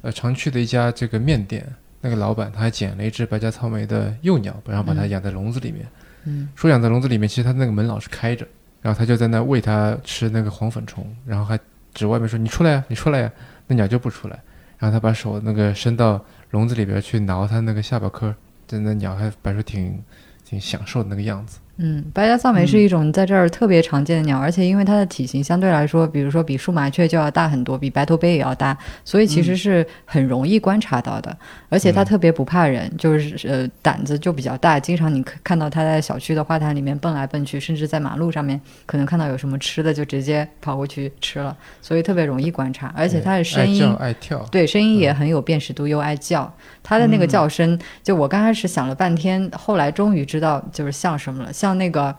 [0.03, 1.65] 呃常去的一家这个面店，
[2.01, 5.87] 那个老板他还捡了一只白颊噪鹛的幼鸟，然后把它养在笼子里面。
[6.25, 8.45] 嗯，说养在笼子里面，其实他那个门老是开着，
[8.83, 11.57] 然后他就在那喂它吃那个黄粉虫，然后还
[11.93, 13.31] 指外面说你出来呀，你出来呀，
[13.69, 14.43] 那鸟就不出来。
[14.85, 18.35] 然后他把手那个伸到笼子里边去挠它那个下巴颏，
[18.67, 20.05] 真的鸟还摆出挺
[20.45, 21.59] 挺享受的那个样子。
[21.77, 31.37] 嗯，白颊噪眉是一种在这儿特别常见的鸟，而且因为它的体型相对来说，比如说比树麻雀就要大很多，比白头鹎也要大，所以其实是很容易观察到的。
[31.69, 42.93] 而且它特别不怕人，就是呃胆子就比较大，经常你看到它在小区的花坛里面蹦来蹦去，甚至在马路上面可能看到有什么吃的就直接跑过去吃了，所以特别容易观察。
[42.97, 46.53] 而且它的声音爱爱跳，对，声音也很有辨识度，又爱叫。
[46.87, 52.15] 它的那个叫声，就我刚开始想了半天，后来终于知道就是像什么了，像像那个，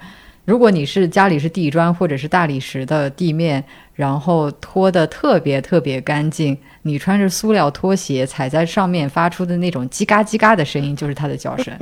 [0.46, 11.78] 如果你是家里是地砖或者是大理石的地面，然后拖得特别特别干净，你穿着塑料拖鞋踩在上面发出的那种叽嘎叽嘎的声音，就是它的叫声。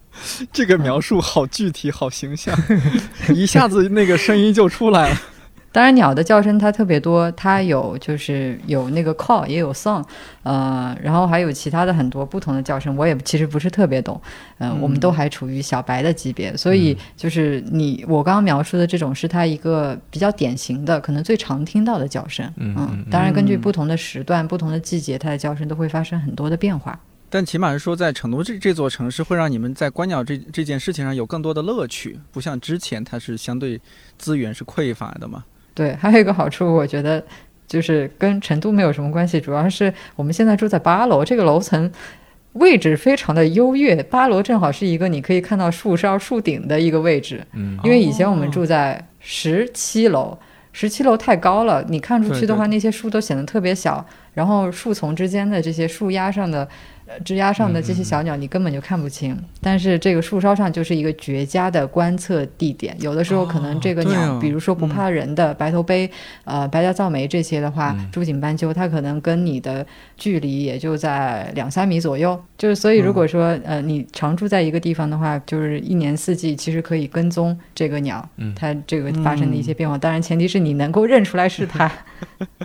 [0.52, 2.54] 这个描述好具体，好形象，
[3.34, 5.16] 一下子那个声音就出来了。
[5.76, 10.02] 当然，鸟的叫声它特别多，它有就是有那个 call，也有 song，
[10.42, 14.18] 呃，然后还有其他的很多不同的叫声，我也其实不是特别懂，
[14.56, 26.98] 嗯、嗯我们都还处于小白的级别，所以就是你我刚刚描述的这种是它一个比较典型的，可能最常听到的叫声，嗯当然根据嗯不同的时段、不同的季节，它的叫声都会发生很多的变化。
[27.28, 33.78] 但起码是说，在成都这这座城市，会让你们在观鸟这这件事情上有更多的乐趣，不像之前它是相对
[34.16, 35.44] 资源是匮乏的嘛。
[35.76, 37.22] 对，还有一个好处，我觉得
[37.68, 41.92] 就是跟成都没有什么关系，主要是我们现在住在八楼，这个楼层
[42.54, 47.46] 位置非常的优越，八楼正好是一个你可以看到树梢、树顶的一个位置。
[47.52, 50.38] 嗯因为以前我们住在十七楼，
[50.72, 54.02] 十七楼太高了，你看出去的话，对对那些树都显得特别小，
[54.36, 56.68] 然后树丛之间的这些树丫上的。
[57.08, 59.40] 呃枝丫上的这些小鸟，你根本就看不清。
[59.60, 62.96] 但是这个树梢上就是一个绝佳的观测地点。
[62.98, 66.10] 有的时候可能这个鸟，比如说不怕人的白头鹎、
[66.42, 72.36] 呃白颊噪眉这些的话，嗯朱颈斑鸠，它可能跟你的距离也就在两三米左右。
[72.58, 79.96] 就是所以，如果说、呃你常住在一个地方的话，就是一年四季其实可以跟踪这个鸟，嗯它这个发生的一些变化。
[79.96, 81.88] 当然，前提是你能够认出来是它。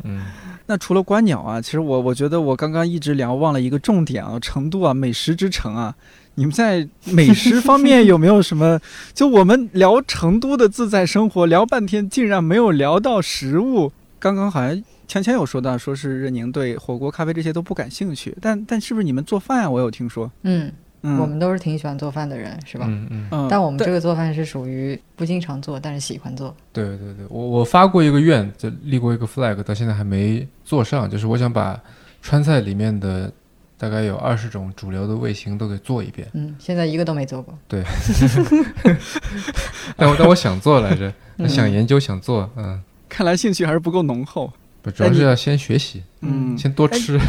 [0.03, 0.19] 嗯
[0.71, 5.93] 那除了观鸟啊，其实我我觉得我刚刚一直聊忘了一个重点啊，成都啊，美食之城啊，
[6.35, 8.79] 你们在美食方面有没有什么？
[9.13, 13.91] 就我们聊成都的自在生活，聊半天竟然没有聊到食物。
[14.17, 19.69] 刚刚好像锵锵有说到，说是任宁对火锅、咖啡这些都不感兴趣，但但是不是你们做饭啊？
[19.69, 20.71] 我有听说，嗯，
[21.03, 22.85] 嗯，我们都是挺喜欢做饭的人，是吧？
[22.87, 26.55] 嗯嗯，嗯，但我们这个做饭是属于不经常做，但是喜欢做。
[26.71, 31.79] 对对对，我我发过一个愿，就立过一个 flag，到现在还没做上，就是我想把
[32.21, 33.31] 川菜里面的
[33.77, 36.27] 大概有二十种主流的味型都给做一遍。
[36.33, 37.57] 嗯，现在一个都没做过。
[37.67, 37.83] 对
[39.97, 42.79] 但我但我想做来着，嗯想研究想做，嗯，
[43.09, 44.51] 看来兴趣还是不够浓厚。
[44.83, 47.19] 不主要是要先学习，嗯先多吃，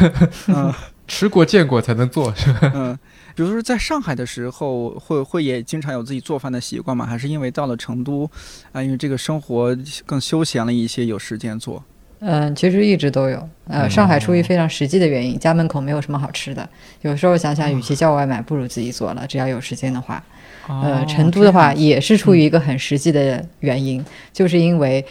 [0.47, 0.73] 嗯
[1.07, 2.71] 吃过见过才能做，是吧？
[2.73, 2.97] 嗯，
[3.35, 7.05] 比如说在上海的时候，会会也经常有自己做饭的习惯吗？
[7.05, 8.29] 还是因为到了成都，
[8.71, 9.75] 啊，因为这个生活
[10.05, 11.83] 更休闲了一些，有时间做？
[12.19, 13.37] 嗯，其实一直都有。
[13.67, 16.67] 呃，嗯上海出于非常实际的原因，家门口没有什么好吃的。
[17.01, 19.25] 有时候想想，与其叫外卖，不如自己做了。
[19.27, 20.23] 只要有时间的话，
[20.67, 25.05] 呃，哦成都的话也是出于一个很实际的原因，就是因为。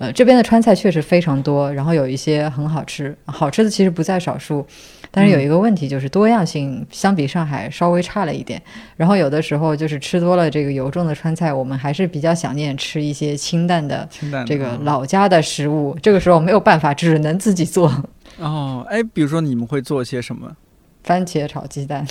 [0.00, 4.66] 呃，这边的川菜确实非常多，然后有一些很好吃，好吃的其实不在少数，
[5.10, 8.62] 但是有一个问题就是多样性相比上海稍微差了一点。
[8.96, 17.92] 然后有的时候就是吃多了这个油重的川菜，我们还是比较想念吃一些清淡的清淡的这个嗯老家的食物，这个时候没有办法，只能自己做。
[18.38, 20.56] 哦， 哎，比如说你们会做些什么？
[21.02, 22.06] 番茄炒鸡蛋、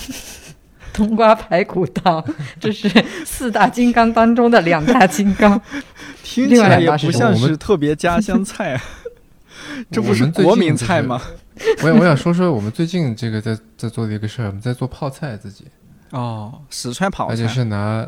[0.92, 2.24] 冬瓜排骨汤，
[2.60, 2.90] 这是
[3.24, 5.62] 四大金刚当中的两大金刚。
[6.24, 8.82] 听起另外来也不像是特别家乡菜啊，
[9.92, 11.22] 这不是国近就是民菜吗？
[11.84, 15.66] 我想我想说说我们最近这个在在做的一个事儿，我们在做泡菜自己，
[16.12, 17.48] 哦，四川泡菜而且。
[17.48, 18.08] 是拿，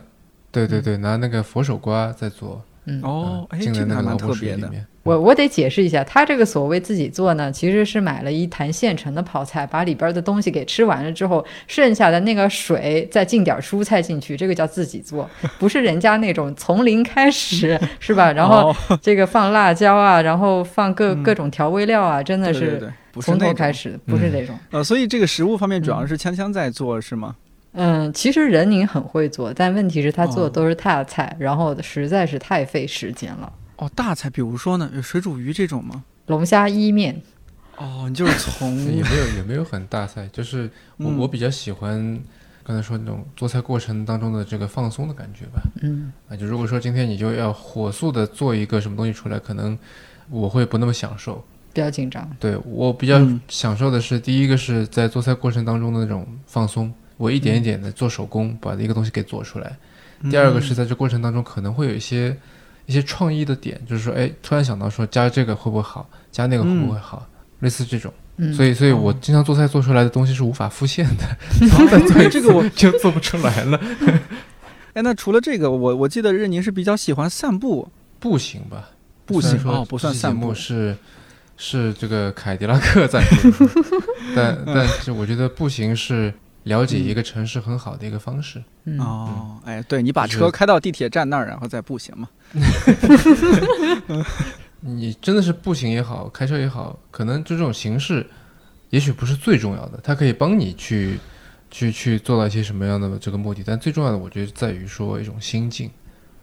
[0.52, 4.86] 对对对，拿那个佛手瓜在做，嗯，哦，哎，浸在这个还蛮那个老特别里面。
[5.04, 15.28] 我我得解释一下，他这个所谓自己做呢，其实是买了一坛现成的泡菜，把里边的东西给吃完了之后，剩下的那个水再进点蔬菜进去，这个叫自己做，
[15.58, 18.32] 不是人家那种从零开始，是吧？
[18.32, 24.58] 然后哦这个放辣椒啊，然后放各嗯各种调味料啊，真的是对对对，从不是那种头开始，不是这种。
[24.72, 27.36] 呃，所以这个食物方面主要嗯是锵锵在做，是吗？
[27.74, 33.52] 嗯，其实任宁很会做，但问题是他做哦的都是大菜，然后实在是太费时间了。
[33.78, 36.04] 哦，大菜，比如说呢，有水煮鱼这种吗？
[36.28, 37.22] 龙虾伊面，
[37.78, 42.20] 哦，你就是从 也没有也没有很大菜，就是我、嗯我比较喜欢
[42.64, 45.62] 刚才说那种做菜过程当中的这个放松的感觉吧。
[45.82, 49.78] 嗯啊，就如果说今天你就要火速的做一个什么东西出来，可能
[50.30, 51.44] 我会不那么享受。
[51.74, 52.30] 比较紧张。
[52.40, 53.40] 对我比较嗯。
[53.48, 59.76] 享受的是，第一个是在做菜过程当中的那种放松，我一点一点的做手工，把一个东西给做出来。
[60.30, 62.36] 第二个是在这过程当中可能会有一些
[62.86, 67.28] 一些创意的点，就是说，哎，突然想到说加这个会不会好，加那个会不会好，
[67.60, 68.14] 类似这种。
[68.38, 71.38] 嗯，所以，所以我经常做菜做出来的东西是无法复现的，
[71.90, 73.80] 再做这个我 就做不出来了。
[74.94, 77.88] 哎，那除了这个，我我记得任宁是比较喜欢散步，
[78.20, 78.90] 步行吧，
[79.26, 80.96] 步行哦，不算散步，是
[81.64, 83.52] 是这个凯迪拉克赞助，
[84.36, 86.34] 但嗯但是我觉得步行是
[86.64, 88.64] 了解一个城市很好的一个方式。
[88.86, 92.28] 嗯，哦，哎，对你把车开到地铁站那儿，然后再步行嘛。
[94.82, 98.26] 你真的是步行也好，开车也好，可能就这种形式，
[98.90, 101.20] 也许不是最重要的，它可以帮你去
[101.70, 105.92] 去去做到一些什么样的这个目的，但最重要的，我觉得在于说一种心境。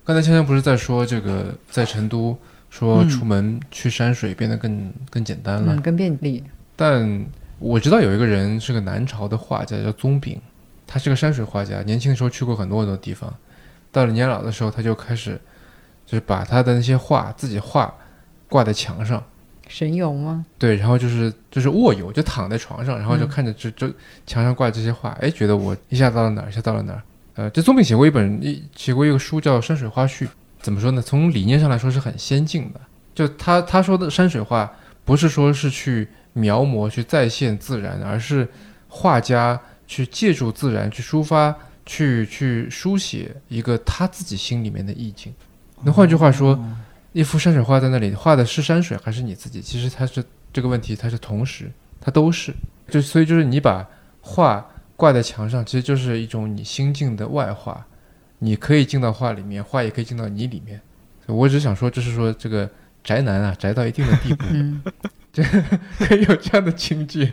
[0.04, 2.38] 刚才香香不是在说这个在成都
[2.70, 6.42] 说嗯出门去山水变得更更简单了，嗯，更便利。
[6.76, 7.26] 但
[7.58, 10.40] 我知道有一个人是个南朝的画家，叫宗炳，
[10.86, 13.34] 他是个山水画家，年轻的时候去过很多很多地方，
[13.90, 15.40] 到了年老的时候，他就开始
[16.06, 17.92] 就是把他的那些画自己画
[18.48, 19.22] 挂在墙上，
[19.66, 20.44] 神游吗？
[20.58, 23.92] 对，然后就是就是卧游，就躺在床上，然后就嗯看着这这
[24.26, 27.02] 墙上挂这些画，哎，觉得我一下到了哪儿，一下到了哪儿。
[27.34, 30.24] 呃，这宗炳写过一本一写过一个书叫《山水花絮》，
[30.60, 31.00] 怎么说呢？
[31.00, 32.80] 从理念上来说是很先进的。
[33.14, 34.72] 就他他说的山水画，
[35.04, 38.46] 不是说是去描摹、去再现自然，而是
[38.88, 41.54] 画家去借助自然去抒发、
[41.84, 45.34] 去去书写一个他自己心里面的意境。
[45.82, 46.58] 那换句话说，
[47.12, 49.60] 一幅山水画在那里，画的是山水还是你自己？
[49.60, 52.54] 其实它是这个问题，它是同时，它都是。
[52.88, 53.84] 就所以就是你把
[54.20, 57.84] 画挂在墙上，其实就是一种你心境的外化。
[58.38, 60.80] 你可以进到画里面，画也可以进到你里面。
[61.26, 62.70] 我只想说，就是说这个
[63.04, 64.44] 宅男啊，宅到一定的地步，
[65.32, 65.42] 这，
[65.98, 67.32] 可以有这样的情节，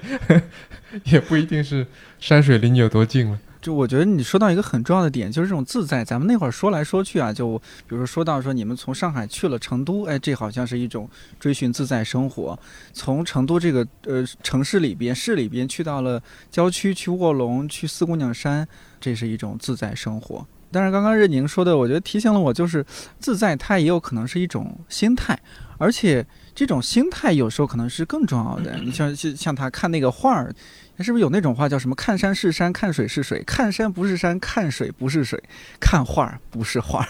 [1.06, 1.86] 也不一定是
[2.20, 3.40] 山水离你有多近了。
[3.62, 6.06] 就我觉得你说到一个很重要的点，就是这种自在。
[6.06, 12.60] 咱们那会儿说来说去啊，就比如说说到说你们从上海去了成都，哎，这好像是一种追寻自在生活。
[12.94, 18.68] 从成都这个呃城市里边、市里边去到了郊区，去卧龙、去四姑娘山，
[19.00, 20.46] 这是一种自在生活。
[20.76, 22.86] 但是刚刚任宁说的，我觉得提醒了我，就是
[23.18, 25.40] 自在它也有可能是一种心态，
[25.78, 28.76] 而且这种心态有时候可能是更重要的。
[28.84, 30.54] 你像像像他看那个画儿，
[31.00, 35.42] 是不是有那种话叫什么“看山是山，看水是水，看山不是山，看水不是水，
[35.80, 37.08] 看画儿不是画儿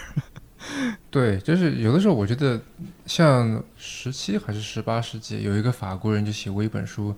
[1.10, 2.60] 对，就是有的时候我觉得，
[3.04, 7.14] 像十七还是十八世纪，有一个法国人就写过一本书，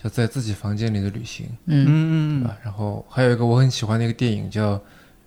[0.00, 2.56] 叫《在自己房间里的旅行》，嗯，嗯对吧？
[2.62, 4.80] 然后还有一个我很喜欢的一个电影叫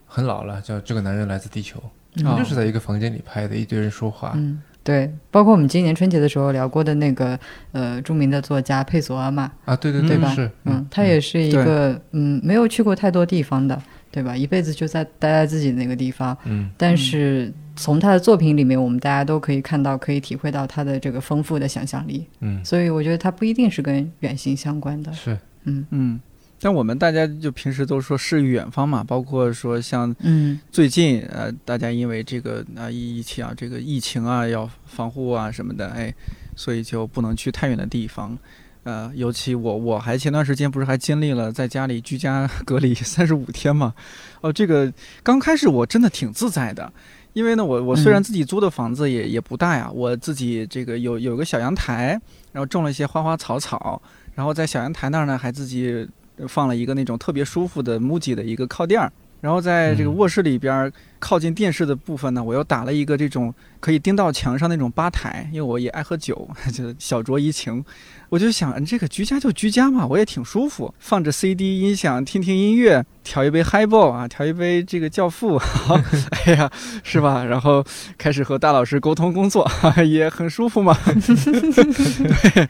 [0.07, 1.79] 很老了，叫《这个男人来自地球》，
[2.27, 4.31] 哦就是在一个房间里拍的，一堆人说话。
[4.35, 7.37] 嗯，对，包括我们今年春节的时候聊过的那个
[7.73, 10.33] 呃著名的作家佩索阿玛，啊，对对对吧？
[10.33, 13.79] 是，嗯，他也是一个嗯没有去过太多地方的，
[14.09, 14.35] 对吧？
[14.35, 16.71] 一辈子就在待在自己那个地方，嗯。
[16.77, 22.63] 但是从他的作品里面，我们大家都可以看到，可以体会到他的这个丰富的想象力，嗯。
[22.63, 25.37] 所以我觉得他不一定是跟远行相关的，是。
[25.65, 25.85] 嗯。
[25.91, 26.19] 嗯。
[26.59, 36.13] 但我们大家就平时都说诗与远方嘛，包括说像嗯最近呃，大家因为这个啊疫情啊，这个疫情啊要防护啊什么的，哎，
[36.55, 38.37] 所以就不能去太远的地方。
[38.83, 43.93] 呃，尤其我我还前段时间不是还经历了在家里居家隔离 三十五天嘛？
[44.39, 44.91] 哦，这个
[45.21, 46.91] 刚开始我真的挺自在的，
[47.33, 52.19] 因为呢，我我虽然嗯自己租的房子也也不大呀，我自己这个有有个小阳台，
[52.53, 54.01] 然后种了一些花花草草，
[54.35, 56.07] 然后在小阳台那儿呢还自己
[56.47, 59.11] 放了一个那种特别舒服的 MUJI 的一个靠垫儿。
[59.39, 67.83] 然后在这个嗯卧室里边儿靠近电视的部分呢，我又打了一个这种可以钉到墙上那种吧台，因为我也爱喝酒， 就小酌怡情。
[68.29, 75.55] 我就想，这个居家就居家嘛，我也挺舒服，放着 CD 音响听听音乐，调一杯 Highball 啊，调一杯这个教父，
[76.45, 76.69] 哎呀，
[77.03, 77.45] 是吧？
[77.45, 77.81] 然后
[78.17, 79.65] 开始和大老师沟通工作，
[80.05, 80.93] 也很舒服嘛。
[81.05, 82.67] 对，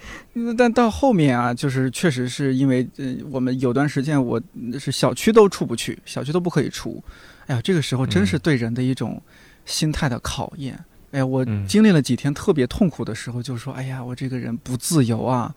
[0.56, 4.40] 但到后面啊，就是确实是因为呃，我们有段时间我
[4.80, 7.04] 是小区都出不去，小区都不可以出。
[7.48, 9.22] 哎呀，这个时候真是对人的一种
[9.66, 10.78] 心态的考验。
[11.12, 15.56] 哎呀，我嗯经历了几天特别痛苦的时候，就说：“哎呀，我这个人不自由啊！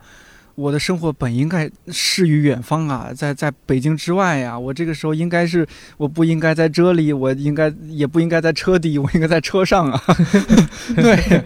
[0.54, 5.66] 我的生活本应该适于远方啊，在在北京之外呀，我这个时候应该是
[5.96, 10.02] 我不应该在这里，我应该也不应该在车底，我应该在车上啊。
[10.96, 11.44] 对。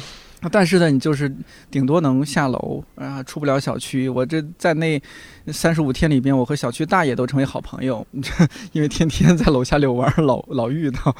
[0.50, 1.30] 但是呢，你就是
[1.70, 4.08] 顶多能下楼啊，出不了小区。
[4.08, 5.00] 我这在那
[5.52, 8.06] 三十五天里边，我和小区大爷都成为好朋友，
[8.72, 11.14] 因为天天在楼下遛弯，老老遇到。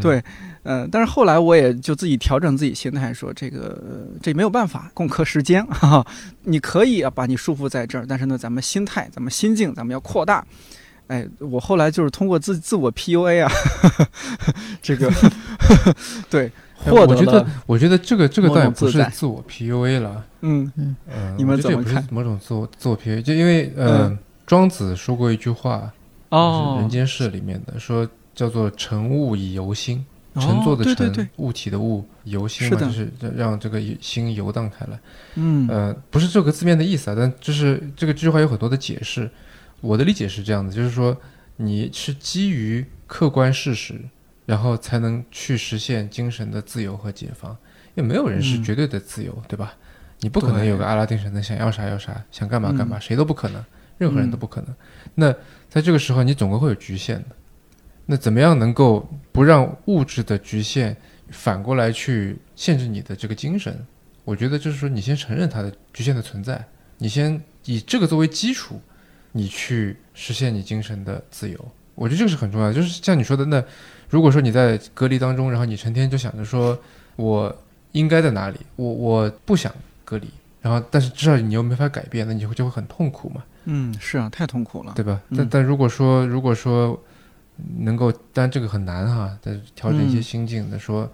[0.00, 0.22] 对，
[0.64, 6.06] 嗯，但是后来我也就自己调整自己心态，说这个这没有办法，共克时间哈。
[6.44, 10.44] 你可以啊，把你束缚在这儿，但是呢，咱们心态、咱们心境，咱们要扩大。
[11.08, 13.52] 哎，我后来就是通过自自我 PUA 啊，
[14.82, 15.12] 这个
[16.28, 16.50] 对。
[16.94, 20.24] 我觉得，我觉得这个这个倒也不是自我 PUA 了。
[20.42, 22.06] 嗯嗯，你们怎么看？
[22.10, 24.16] 某种自我自我 PUA，就因为呃，
[24.46, 25.92] 庄子说过一句话，
[26.28, 30.04] 哦，《人间世》里面的说叫做“乘物以游心”，
[30.36, 34.98] 乘坐的乘，物体的物，游心嘛，就是让这个心游荡开来。
[35.34, 39.30] 嗯呃，不是这个字面的意思啊，但就是这个句话有很多的解释。
[39.80, 41.16] 我的理解是这样的，就是说
[41.56, 44.00] 你是基于客观事实。
[44.46, 47.50] 然后才能去实现精神的自由和解放，
[47.94, 49.74] 因为没有人是绝对的自由，对吧？
[50.20, 53.62] 你不可能有个阿拉丁神灯，想要啥要啥，想干嘛干嘛，谁都不可能，
[53.98, 54.74] 任何人都不可能。
[55.14, 55.30] 那
[55.68, 57.36] 在这个时候，你总归会有局限的。
[58.06, 60.96] 那怎么样能够不让物质的局限
[61.30, 63.76] 反过来去限制你的这个精神？
[64.24, 66.64] 我觉得就是说，你先承认它的局限的存在，
[66.96, 68.80] 你先以这个作为基础，
[69.32, 71.72] 你去实现你精神的自由。
[71.94, 73.62] 我觉得这个是很重要的，就是像你说的那。
[74.08, 76.78] 如果说你在隔离当中，然后你成天就想着说，
[77.16, 77.54] 我
[77.92, 78.58] 应该在哪里？
[78.76, 79.72] 我我不想
[80.04, 80.28] 隔离，
[80.62, 83.42] 然后但是至少你又没法改变，那你会就会很痛苦嘛？
[83.64, 85.20] 嗯，是啊，太痛苦了，对吧？
[85.36, 86.98] 但但如果说如果说
[87.78, 91.10] 能够，但这个很难哈，但是调整一些心境的说，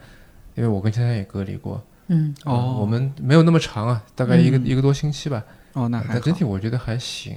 [0.54, 7.36] 因为我跟芊芊也隔离过，嗯，哦，我们没有那么长啊，大概一个一个多星期吧，哦，那还整体我觉得还行，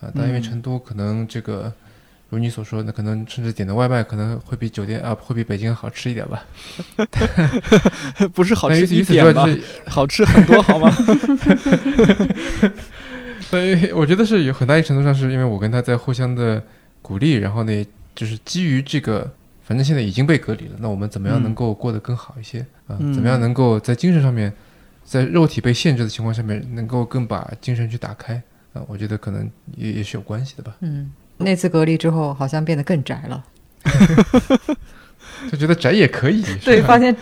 [0.00, 1.72] 啊，但因为成都可能这个。
[2.36, 6.42] 如你所说，那可能甚至点的外卖可能会比酒店啊，会比北京好吃一点吧？
[8.32, 9.46] 不是好吃一点吧？
[9.86, 10.90] 好吃很多，好吗？
[13.40, 16.62] 所以我觉得是有很大一程度上是因为我跟他在互相的
[17.02, 19.30] 鼓励，然后呢，就是基于这个，
[19.62, 22.96] 反正现在已经被隔离了，那我们怎么样能够过得更好一些啊？
[22.96, 24.50] 怎么样能够在精神上面，
[25.04, 28.80] 在肉体被限制的情况下面，能够更把精神去打开啊？
[28.88, 30.74] 我觉得可能也也是有关系的吧。
[30.80, 31.12] 嗯。
[31.38, 33.44] 那次隔离之后，好像变得更宅了，
[35.50, 36.44] 就觉得宅也可以。
[36.64, 37.14] 对，发现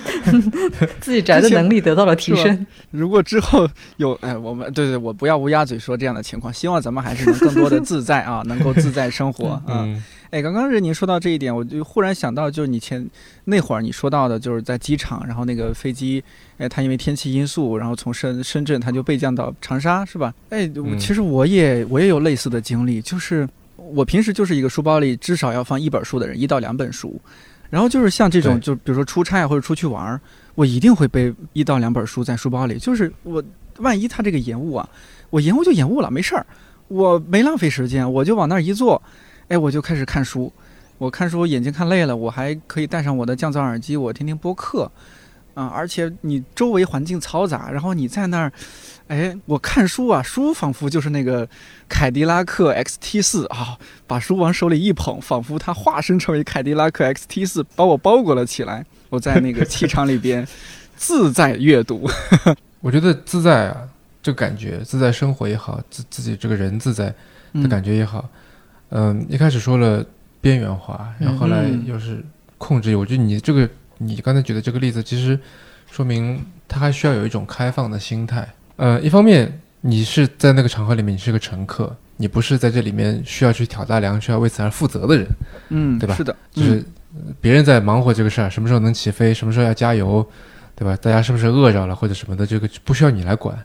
[1.01, 2.67] 自己宅的能力得到了提升。
[2.91, 13.09] 如果之后有哎，我们对对，我不要乌鸦嘴说这样的情况，希望咱们还是能更多的自在啊，能够自在生活嗯，哎，刚刚是您说到这一点，我就忽然想到，就是你前
[13.45, 16.23] 那会儿你说到的，就是在机场，然后那个飞机，
[16.59, 20.35] 哎，它因为天气因素，然后从深深圳它就备降到长沙，是吧？
[20.51, 23.49] 哎，其实我也我也有类似的经历，就是。
[23.95, 27.21] 我平时就是一个书包里至少要放一本书的人，一到两本书。
[27.69, 30.21] 然后就是像这种，就比如说出差或者出去玩儿，
[30.57, 32.79] 我一定会背一到两本书在书包里。
[32.79, 33.43] 就是我
[33.79, 34.89] 万一他这个延误啊，
[35.31, 36.45] 我延误就延误了，没事儿，
[36.89, 39.01] 我没浪费时间，我就往那儿一坐，
[39.47, 40.53] 哎，我就开始看书。
[40.99, 44.91] 我看书眼睛看累了，我还可以戴上我的降噪耳机，我听听播客。
[45.55, 48.53] 啊，而且你周围环境嘈杂，然后你在那儿。
[49.09, 51.49] 哎，我看书啊，书仿佛就是那个
[51.89, 53.77] 凯迪拉克 XT 四啊，
[54.07, 58.87] 把书往手里一捧，仿佛它化身成为凯迪拉克 XT 四，把我包裹了起来。
[59.09, 60.47] 我在那个气场里边
[60.97, 62.09] 自在阅读。
[62.79, 63.83] 我觉得自在啊，
[64.23, 67.13] 这感觉，自在生活也好，自自己这个人自在
[67.55, 68.29] 的感觉也好。
[68.91, 70.07] 嗯，一开始说了
[70.41, 72.25] 边缘化，然后后来又是
[72.59, 72.95] 控制。
[72.95, 73.69] 我觉得你这个，
[74.03, 75.39] 你刚才举的这个例子，其实
[75.91, 78.49] 说明他还需要有一种开放的心态。
[78.77, 85.27] 呃，一方面你是在那个场合里面，你是个乘客，你不是在这里面需要去挑大梁、需要为此而负责的人，
[85.69, 86.15] 嗯，对吧？
[86.15, 86.83] 是的，就是
[87.43, 90.27] 别人在忙活这个事儿，什么时候能起飞，什么时候要加油，
[90.75, 90.97] 对吧？
[90.97, 93.59] 大家是不是饿着了或者什么的，这个不需要你来管，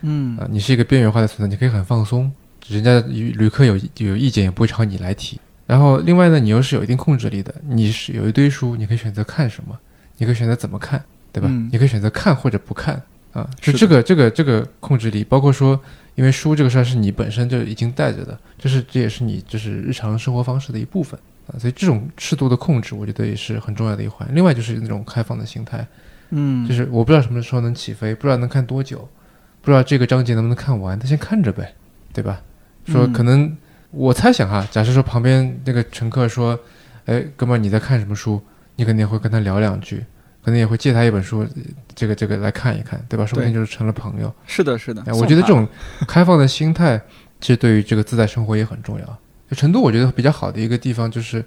[0.00, 2.32] 嗯啊，你是一个边缘化的存在，你可以很放松，
[2.68, 5.38] 人家旅客有有意见也不会朝你来提。
[5.72, 9.74] 然后另外呢，你又是有一定控制力的，你是有一堆书，你可以选择看什么，
[10.18, 11.02] 你可以选择怎么看，
[11.32, 11.48] 对吧？
[11.72, 13.00] 你可以选择看或者不看。
[13.32, 15.80] 啊，就这个这个这个控制力，包括说，
[16.14, 24.28] 因为书这个事儿是你本身就已经带着的，这是这也是你就是日常生活方式的一部分啊，所以这种适度的控制，我觉得也是很重要的一环。
[24.34, 25.86] 另外就是那种开放的心态，
[26.28, 29.08] 嗯，就是我不知道什么时候能起飞，不知道能看多久，
[29.62, 31.74] 不知道这个章节能不能看完，他先看着呗，
[32.12, 32.38] 对吧？
[32.84, 33.56] 说可能
[33.92, 36.58] 我猜想哈，假设说旁边那个乘客说，
[37.04, 38.42] 哎，哥们儿你在看什么书？
[38.74, 40.04] 你肯定会跟他聊两句。
[40.44, 41.46] 可能也会借他一本书，
[41.94, 43.24] 这个这个来看一看，对吧？
[43.24, 44.34] 说不定就是成了朋友。
[44.44, 45.12] 是的，是的哎，。
[45.12, 45.68] 我觉得这种
[46.08, 47.00] 开放的心态，
[47.40, 49.18] 其实对于这个自在生活也很重要。
[49.48, 51.44] 就成都，我觉得比较好的一个地方就是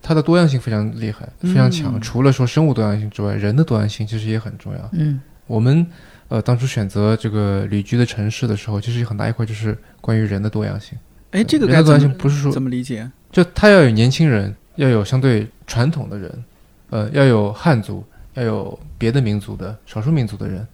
[0.00, 1.96] 它的多样性非常厉害，非常强。
[1.96, 4.88] 嗯除了说生物多样性之外，人的多样性其实也很重要。
[4.92, 5.86] 嗯我们
[6.28, 10.96] 呃当初选择这个旅居的城市的时候，其实有很大一块就是关于人的多样性。
[11.30, 13.10] 哎，这个多样该怎么性不是说怎么理解？
[13.30, 16.44] 就他要有年轻人，要有相对传统的人，
[16.90, 18.04] 呃，要有汉族，
[18.34, 20.66] 要有别的民族的少数民族的人，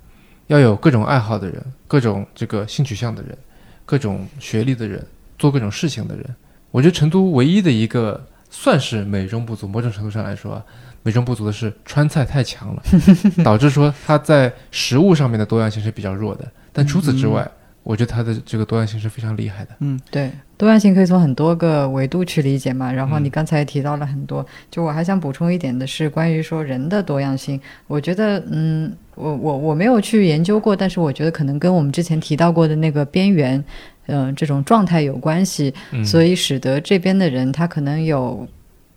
[0.46, 3.36] 要有各种爱好的人，各种这个性取向的人，
[3.84, 5.04] 各种学历的人，
[5.38, 6.24] 做各种事情的人。
[6.70, 10.64] 我觉得成都唯一的一个算是美中不足，某种程度上来说啊，
[11.02, 12.82] 美中不足的是川菜太强了，
[13.44, 16.50] 导致说它在食物上面的多样性是比较弱的。
[16.72, 17.46] 但除此之外，
[17.82, 19.70] 我觉得它的这个多样性是非常厉害的。
[19.80, 22.90] 嗯对，多样性可以从很多个维度去理解嘛。
[22.92, 27.60] 然后嗯你刚才提到了很多，就我还想补充一点的是关于说人的多样性。
[27.86, 33.62] 我觉得，嗯，我我我没有去研究过，但是我觉得可能跟我们之前提到过的那个边缘，
[34.06, 38.46] 嗯、这种状态有关系，嗯，所以使得这边的人他可能有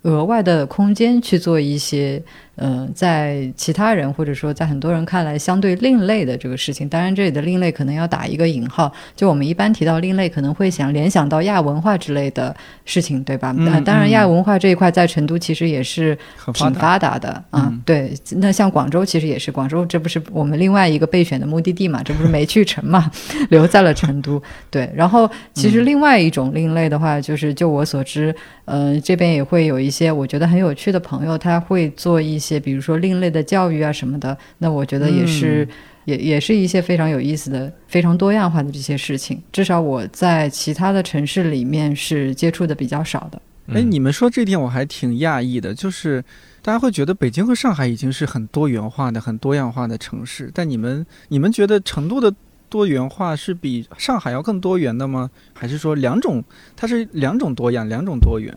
[0.03, 2.21] 额外的空间去做一些，
[2.59, 6.87] 呃，在其他人或者说在很多人看来相对另类的这个事情。
[6.87, 8.91] 当然，这里的另类可能要打一个引号。
[9.15, 12.55] 就我们一般提到另类，可能会想联想到亚文化之类的
[12.85, 13.53] 事情，对吧？
[13.57, 16.17] 嗯呃当然，嗯亚文化这一块在成都其实也是
[16.53, 17.19] 挺很发达。
[17.19, 22.01] 的啊、嗯对，那像广州其实也是，广州这不是我们另外一个备选的目的地嘛？
[22.03, 23.11] 这不是没去成嘛，
[23.49, 24.41] 留在了成都。
[24.71, 28.33] 对，然后其嗯实另外一种另类的话，就是就我所知，
[28.65, 34.37] 呃，这边也会有一些我觉得很有趣的朋友，他会做一些比如说另类的教育啊什么的。
[34.59, 35.65] 那我觉得也是。
[35.65, 35.73] 嗯
[36.05, 43.39] 也也是一些非常有意思的、非常多样化的这些事情，至少我在其他的城市里面是接触的比较少的。
[43.67, 46.23] 哎，嗯你们说这点我还挺讶异的，就是
[46.63, 52.33] 大家会觉得北京和上海已经是很多元化的、很多样化的城市，但你们你们觉得成都的
[52.69, 55.29] 多元化是比上海要更多元的吗？
[55.53, 56.43] 还是说两种
[56.75, 58.51] 它是两种多样、两种多元？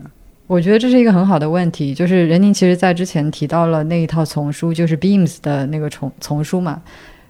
[0.45, 6.81] 我觉得这是一个很好的问题，就是任宁其实在之前提到了那一套丛书，就是 Beams 的那个丛丛书嘛，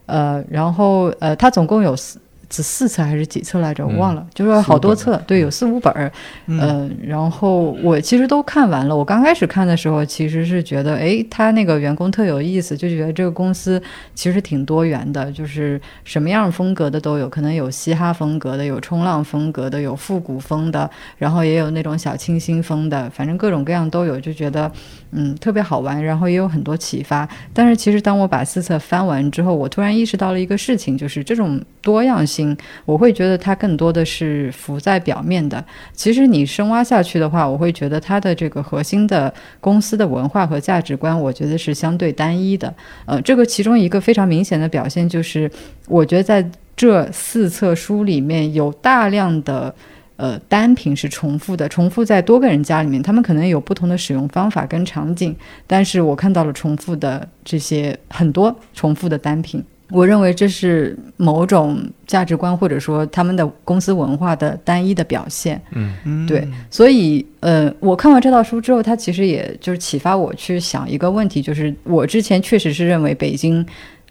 [0.08, 2.20] 呃，然后呃，它总共有四
[2.50, 3.86] 四册还是几册来着？
[3.86, 6.12] 我嗯忘了，就是说好多册，对，有四五本儿，
[6.46, 8.96] 嗯呃，然后我其实都看完了。
[8.96, 13.82] 我刚开始看的时候，其实是觉得，哎，他那个员工特有意思，就觉得这个公司
[14.14, 20.88] 其实挺多元的，就是什么样风格的都有，可能有嘻哈风格的，有冲浪风格的，有复古风的，
[21.18, 24.72] 然后也有那种小清新风的，反正各种各样都有，就觉得
[25.12, 27.28] 嗯特别好玩，然后也有很多启发。
[27.52, 32.43] 但是其实当我把四册翻完之后，我突然意识到了一个事情，就是这种多样性。
[32.86, 35.64] 我会觉得它更多的是浮在表面的。
[35.94, 42.74] 其实你深挖下去的话，我会觉得它的这个核心的公司的文化和价值观，我觉得是相对单一的。
[43.06, 45.50] 呃，这个其中一个非常明显的表现就是，
[45.88, 49.76] 我觉得在这四册书里面有大量的。
[50.16, 55.36] 呃，单品是重复的，重复在多个人家里面，他们可能有不同的使用方法跟场景，
[55.66, 59.62] 但是我看到了重复的这些很多重复的单品，
[59.94, 65.62] 我认为这是某种价值观或者说他们的公司文化的单一的表现。
[65.72, 73.66] 嗯嗯，对，所以呃，我看完这套书之后，它其实也就是启发我去想一个问题，就是我之前确实是认为北京。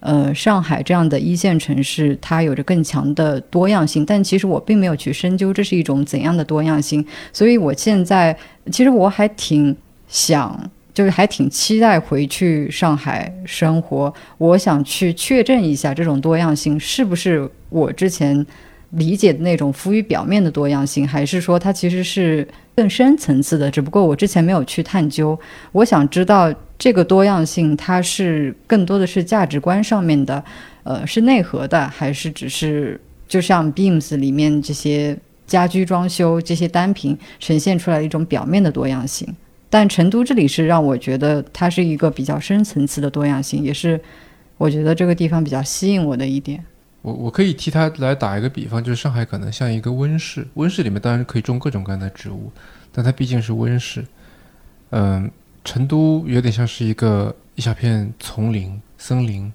[0.05, 8.37] 呃，上海这样的一线城市，它有着更强的多样性，但其实我并没有去深究这是一种怎样的多样性，所以我现在
[8.72, 9.76] 其实我还挺
[10.09, 10.59] 想，
[10.95, 18.45] 就是还挺期待回去上海生活，我想去确认一下这种多样性是不是我之前
[18.90, 23.70] 理解的那种浮于表面的多样性，还是说它其实是更深层次的？
[23.70, 25.38] 只不过我之前没有去探究。
[25.72, 30.45] 我想知道这个多样性，它是更多的是价值观上面的，
[30.82, 35.16] 呃，是内核的，还是只是就像 Beams 里面这些
[35.47, 39.26] 家居装修这些单品呈现出来的一种表面的多样性？
[39.73, 43.99] 但成都这里是让我觉得它是一个比较深层次的多样性，也是
[44.59, 46.62] 我觉得这个地方比较吸引我的一点。
[47.01, 52.53] 我我可以替它来打一个比方，就是上海可能像一个温室，温室里面当然可以种各种各样的植物，
[52.93, 54.05] 但它毕竟是温室。
[54.91, 55.31] 嗯、
[55.64, 59.51] 成都有点像是一个一小片丛林、森林。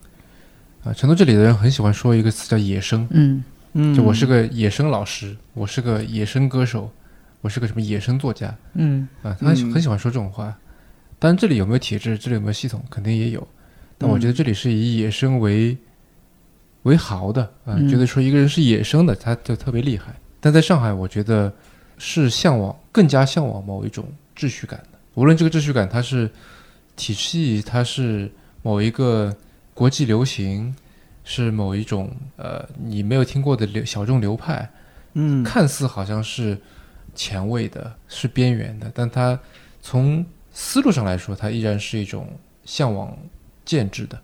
[0.84, 3.43] 啊、成都这里的人很喜欢说一个词叫“野生嗯”，
[3.74, 6.89] 嗯，就我是个野生老师，我是个野生歌手，
[7.41, 8.55] 我是个什么野生作家。
[8.73, 9.07] 嗯。
[9.23, 10.55] 啊，他很喜欢说这种话。
[11.19, 13.47] 当然，这里有没有体制，这里有没有系统，肯定也有。
[13.97, 15.75] 但我觉得这里是以野生为
[16.83, 17.89] 为豪的啊、嗯。
[17.89, 20.15] 觉得说一个人是野生的，他就特别厉害。
[20.39, 21.51] 但在上海，我觉得
[21.97, 26.29] 是向往更加向往某一种秩序感的，无论这个秩序感它是
[26.95, 28.31] 体系，它是
[28.61, 29.35] 某一个
[29.73, 30.73] 国际流行，
[31.23, 34.69] 是某一种呃你没有听过的流小众流派，
[35.13, 36.55] 嗯，看似好像是
[37.18, 39.38] 前卫的，是边缘的，但它
[39.82, 42.30] 从思路上来说，它依然是一种
[42.63, 43.18] 向往
[43.65, 44.22] 建制的。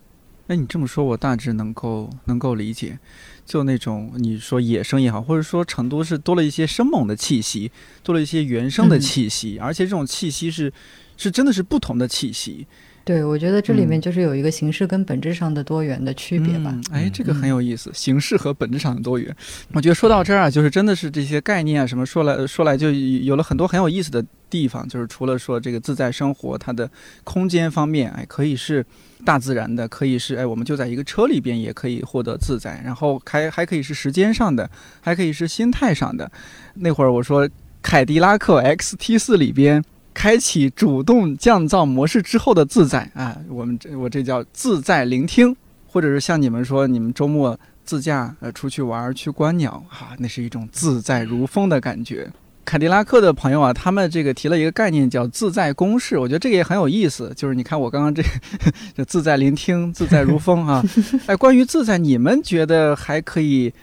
[0.48, 3.00] 哎，你这么说，我大致能够能够理解。
[3.46, 7.72] 就那种你说野生也好，或者说成都是多了一些生猛的气息，
[8.04, 10.72] 多了一些原生的气息，而且这种气息是
[11.18, 12.68] 是真的是不同的气息。
[13.06, 16.72] 对，我觉得这里面嗯就是有一个形式跟本质上的多元的区别吧。
[16.74, 19.36] 嗯哎，嗯这个很有意思，形式和本质上的多元。
[19.74, 24.88] 我觉得说到这儿啊，就是真的是这些概念啊，什么说来说来就有了很多很有意思的地方。
[24.88, 26.90] 就是除了说这个自在生活，它的
[27.26, 28.86] 空间方面，哎，可以是
[29.26, 34.70] 大自然的，可以是哎，我们就在一个车里边也可以获得自在，然后还还可以是时间上的，
[35.02, 36.32] 还可以是心态上的。
[36.76, 37.50] 那会儿我说
[37.82, 39.84] 凯迪拉克 XT 四里边。
[40.14, 45.56] 开启主动降噪模式之后的自在啊，我们这我这叫自在聆听，
[45.88, 52.32] 或者是像你们说，你们周末自驾呃出去玩儿去观鸟啊，那是一种自在如风的感觉。
[52.66, 57.34] 凯迪拉克的朋友啊，他们这个提了一个概念叫自在公式，我觉得这个也很有意思。
[57.36, 58.30] 就是你看我刚刚这个
[58.96, 60.82] 这自在聆听、自在如风啊，
[61.28, 63.74] 哎，关于自在，你们觉得还可以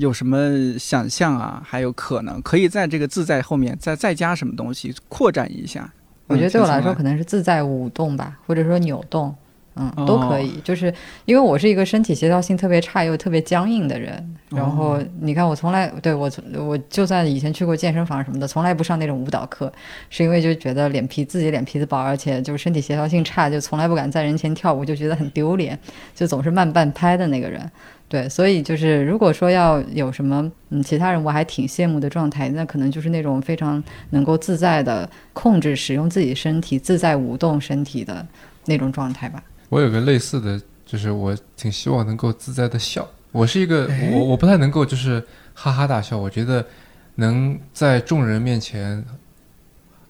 [0.00, 1.62] 有什么想象啊？
[1.62, 5.92] 还有可能可以在这个自在后面再再加什么东西，扩展一下？
[6.26, 9.34] 我觉得对我来说，嗯可能是自在舞动吧，或者说扭动，
[9.80, 10.60] 嗯，哦都可以。
[10.62, 10.92] 就是
[11.24, 19.72] 因为我是一个身体协调性特别差又特别僵硬的人，然后哦你看我从来对我从我就算以前去过健身房什么的，从来不上那种舞蹈课，
[20.10, 25.78] 是因为就觉得脸皮自己脸皮子薄，而且就是身体协调性差，就从来不敢在人前跳舞，就觉得很丢脸，
[26.14, 27.70] 就总是慢半拍的那个人。
[28.08, 38.26] 对，所以就是如果说要有什么嗯其他人我还挺羡慕的状态，那可能就是那种非常能够自在的控制使用自己身体、自在舞动身体的
[38.66, 39.40] 那种状态吧。
[39.70, 43.08] 我有个类似的，就是我挺希望能够自在的笑。
[43.32, 46.62] 我是一个哎我我不太能够就是哈哈大笑，我觉得
[47.14, 49.02] 能在众人面前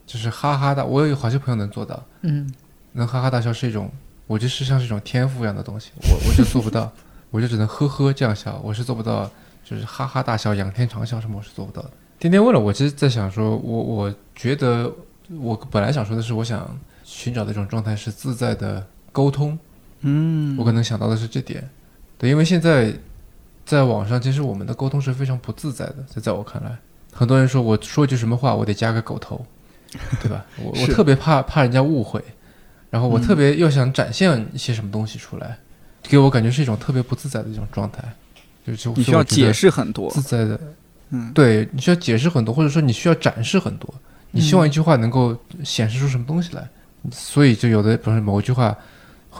[0.06, 2.52] 就是哈哈大，我有好些朋友能做到，嗯，
[2.92, 3.88] 能哈哈大笑是一种，
[4.26, 6.90] 我觉得是像是一种天赋一样的东西，我我就做不到，
[7.30, 9.30] 我就只能呵呵这样笑，我是做不到，
[9.62, 11.90] 就是哈哈大笑、仰天长笑什么我是做不到的。
[12.18, 14.90] 天天问了我，其实在想说，我我觉得
[15.38, 19.58] 我本来想说的是，我想寻找的一种状态是自在的沟通，
[20.00, 21.68] 嗯，我可能想到的是这点，
[22.18, 22.92] 对，因为现在
[23.64, 26.76] 在网上，其实我们的沟通是非常不自在的，在在我看来，
[27.12, 29.44] 很多人说我说句什么话，我得加个狗头，
[30.22, 30.44] 对吧？
[30.62, 32.22] 我我特别怕怕人家误会，
[32.90, 35.58] 然后我嗯特别又想展现一些什么东西出来，
[36.02, 38.02] 给我感觉是一种特别不自在的一种状态，
[38.66, 40.10] 就是就你需要解释很多。
[40.10, 40.60] 自，在的，
[41.10, 43.92] 嗯，对你需要解释很多，或者说你需要展示很多，
[44.30, 46.68] 你希望一句话能够显示出什么东西来，
[47.10, 48.76] 所以就有的，比如说某一句话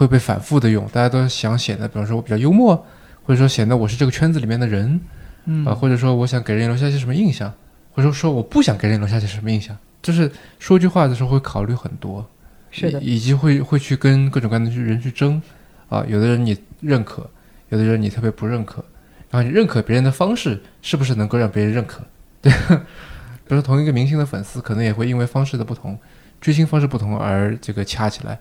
[0.01, 2.75] 会被反复的用，大家都想显得，比方说我比较幽默，
[3.23, 4.99] 或者说显得我是这个圈子里面的人，
[5.45, 7.53] 嗯啊，或者说我想给人留下一些什么印象，
[7.91, 12.27] 或者说说我不想给人留下些什么印象，就是说句话的时候会考虑很多，
[12.71, 15.39] 是的，以以及会会去跟各种各样的人去争，
[15.87, 17.29] 啊，有的人你认可，
[17.69, 18.83] 有的人你特别不认可，
[19.29, 22.01] 然后你认可别人的方式是不是能够让别人认可？
[22.41, 25.95] 对，比如说同一个明星的粉丝，可能也会因为方式的不同，
[26.39, 28.39] 追星方式不同而这个掐起来，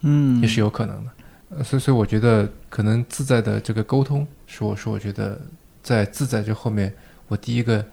[0.00, 1.10] 嗯也是有可能的。
[1.50, 5.40] 呃，所以所以我觉得可能自在的这个沟通，是我是我觉得
[5.82, 6.94] 在自在这后面，
[7.26, 7.84] 我第一个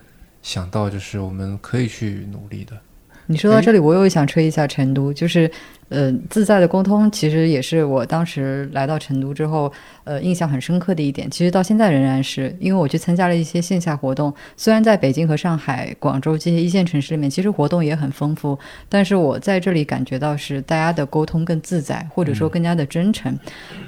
[0.42, 2.80] 想到就是我们可以去努力的。
[3.28, 5.52] 你说到这里，我又想吹一下成都，就是，
[5.90, 9.72] 呃，自在的沟通，其实也是我当时来到成都之后，
[10.06, 11.30] 呃，印象很深刻的一点。
[11.30, 18.58] 其实到现在仍然是，因为我去参加了一些线下活动，虽然在北京和上海、广州这些一线城市里面，其实活动也很丰富，
[18.88, 23.38] 但是我在这里感觉到是大家的沟通更自在，或者说更加的真诚。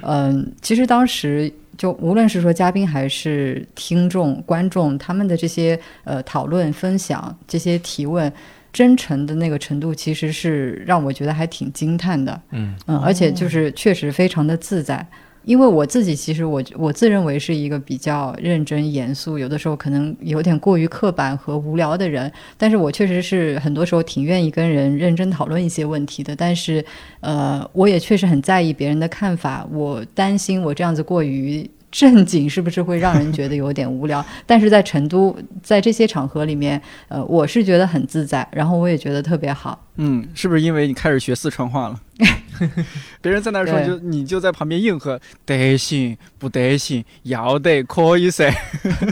[0.02, 1.52] 嗯、其实当时。
[1.78, 8.30] 就无论是说嘉宾还是听众、观众，他们的这些呃讨论、分享、这些提问，
[8.72, 12.40] 真诚的那个程度，其实是让我觉得还挺惊叹的。
[12.50, 15.06] 嗯嗯，而且就是确实非常的自在。
[15.42, 26.36] 因为我自己其实我我自认为是一个比较认真严肃，有的时候可能有点过于刻板和无聊的人，但是我确实是很多时候挺愿意跟人认真讨论一些问题的。
[26.36, 26.84] 但是，
[27.20, 34.24] 呃，我也确实很在意别人的看法，我担心我这样子过于正经是不是会让人觉得有点无聊？
[34.46, 39.86] 但是在成都，在这些场合里面，呃，我是觉得很自在，然后我也觉得特别好。
[39.96, 42.00] 嗯，是不是因为你开始学四川话了？
[43.20, 48.54] 别人在那儿说，就你就在旁边应和，得行不得行，要得可以噻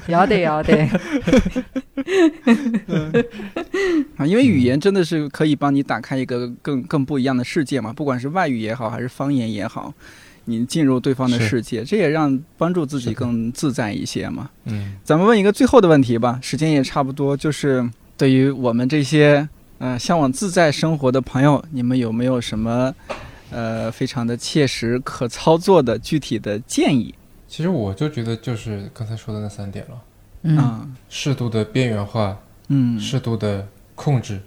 [0.07, 0.75] 要得 要得，
[4.17, 4.27] 啊！
[4.27, 9.93] 因为语言真的是可以帮你打开一个更更不一样的世界嘛，不管是外语也好，还是方言也好。
[10.49, 14.49] 你进入对方的世界，这也让帮助自己更自在一些嘛。
[14.65, 17.87] 嗯，咱们问一个最后的问题吧，时间也差不多，就是
[18.17, 19.47] 对于我们这些
[19.77, 22.95] 呃向往自在生活的朋友，你们有没有什么
[23.51, 27.15] 呃非常的切实可操作的具体的建议？
[27.47, 30.03] 其实我就觉得就是刚才说的那三点了：
[30.45, 30.59] 嗯。
[30.59, 30.97] 嗯。
[31.11, 32.39] 适度的边缘化，
[32.69, 32.99] 嗯。
[32.99, 34.41] 适度的控制，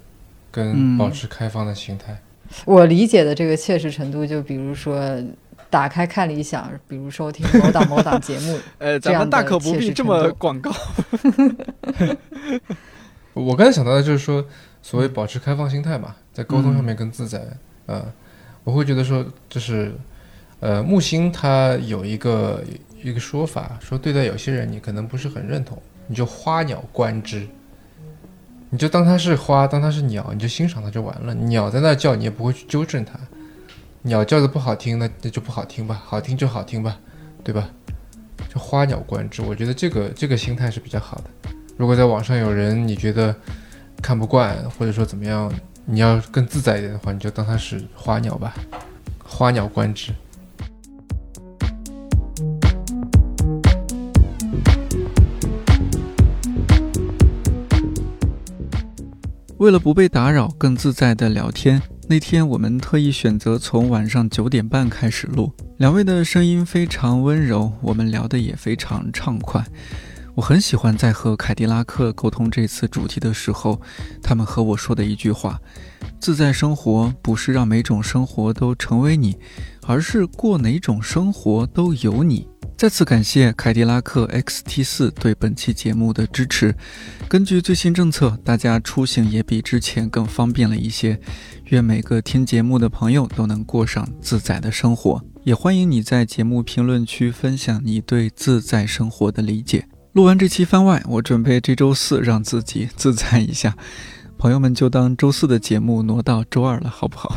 [0.50, 0.98] 跟嗯。
[0.98, 2.20] 保持开放的心态。
[2.66, 5.00] 我理解的这个切实程度，就比如说
[5.72, 10.70] 打开看理想，比如收听 某档某档节目， 呃，这样的咱们大可不切必这么广告。
[13.34, 14.46] 我刚才想到的就是说，
[14.82, 17.42] 所谓保持开放心态嘛，在沟通上面更自在。
[17.86, 18.06] 呃，
[18.66, 19.94] 我会觉得说，就是
[20.60, 22.62] 呃，木星它有一个
[23.02, 27.48] 一个说法，说对待有些人你可能不是很认同，你就花鸟观之，
[28.70, 31.34] 你就当它是花，当它是鸟，你就欣赏它就完了。
[31.34, 33.18] 鸟在那叫，你也不会去纠正它。
[34.04, 36.98] 鸟叫的不好听，那那就不好听吧，好听就好听吧，
[37.44, 37.70] 对吧？
[38.54, 41.52] 就花鸟观之，我觉得这个这个心态是比较好的。
[41.78, 43.34] 如果在网上有人你觉得
[44.02, 45.54] 看不惯，或者说怎么样，
[45.86, 48.54] 你要更自在一点的话，你就当它是花鸟吧，
[49.24, 50.12] 花鸟观之。
[59.58, 61.80] 为了不被打扰，更自在的聊天，
[62.12, 65.50] 那天我们特意选择从晚上九点半开始录。
[65.78, 69.66] 两位的声音非常温柔，我们聊得也非常畅快。
[70.36, 73.82] 我很喜欢在和凯迪拉克沟通这次主题的时候，
[74.22, 75.58] 他们和我说的一句话：
[76.20, 79.38] 自在生活不是让每种生活都成为你，
[79.88, 82.46] 而是过哪种生活都有你。
[82.82, 86.76] 再次感谢凯迪拉克 XT 4对本期节目的支持。
[87.30, 91.20] 根据最新政策，大家出行也比之前更方便了一些。
[91.66, 95.24] 愿每个听节目的朋友都能过上自在的生活。
[95.44, 99.86] 也欢迎你在节目评论区分享你对自在生活的理解。
[100.14, 103.78] 录完这期番外，我准备这周四让自己自在一下。
[104.40, 107.36] 朋友们就当周四的节目挪到周二了，好不好？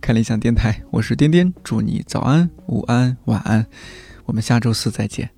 [0.00, 3.66] 看理想电台，我是颠颠，祝你早安、午安、晚安。
[4.28, 5.28] 我们下周四再见。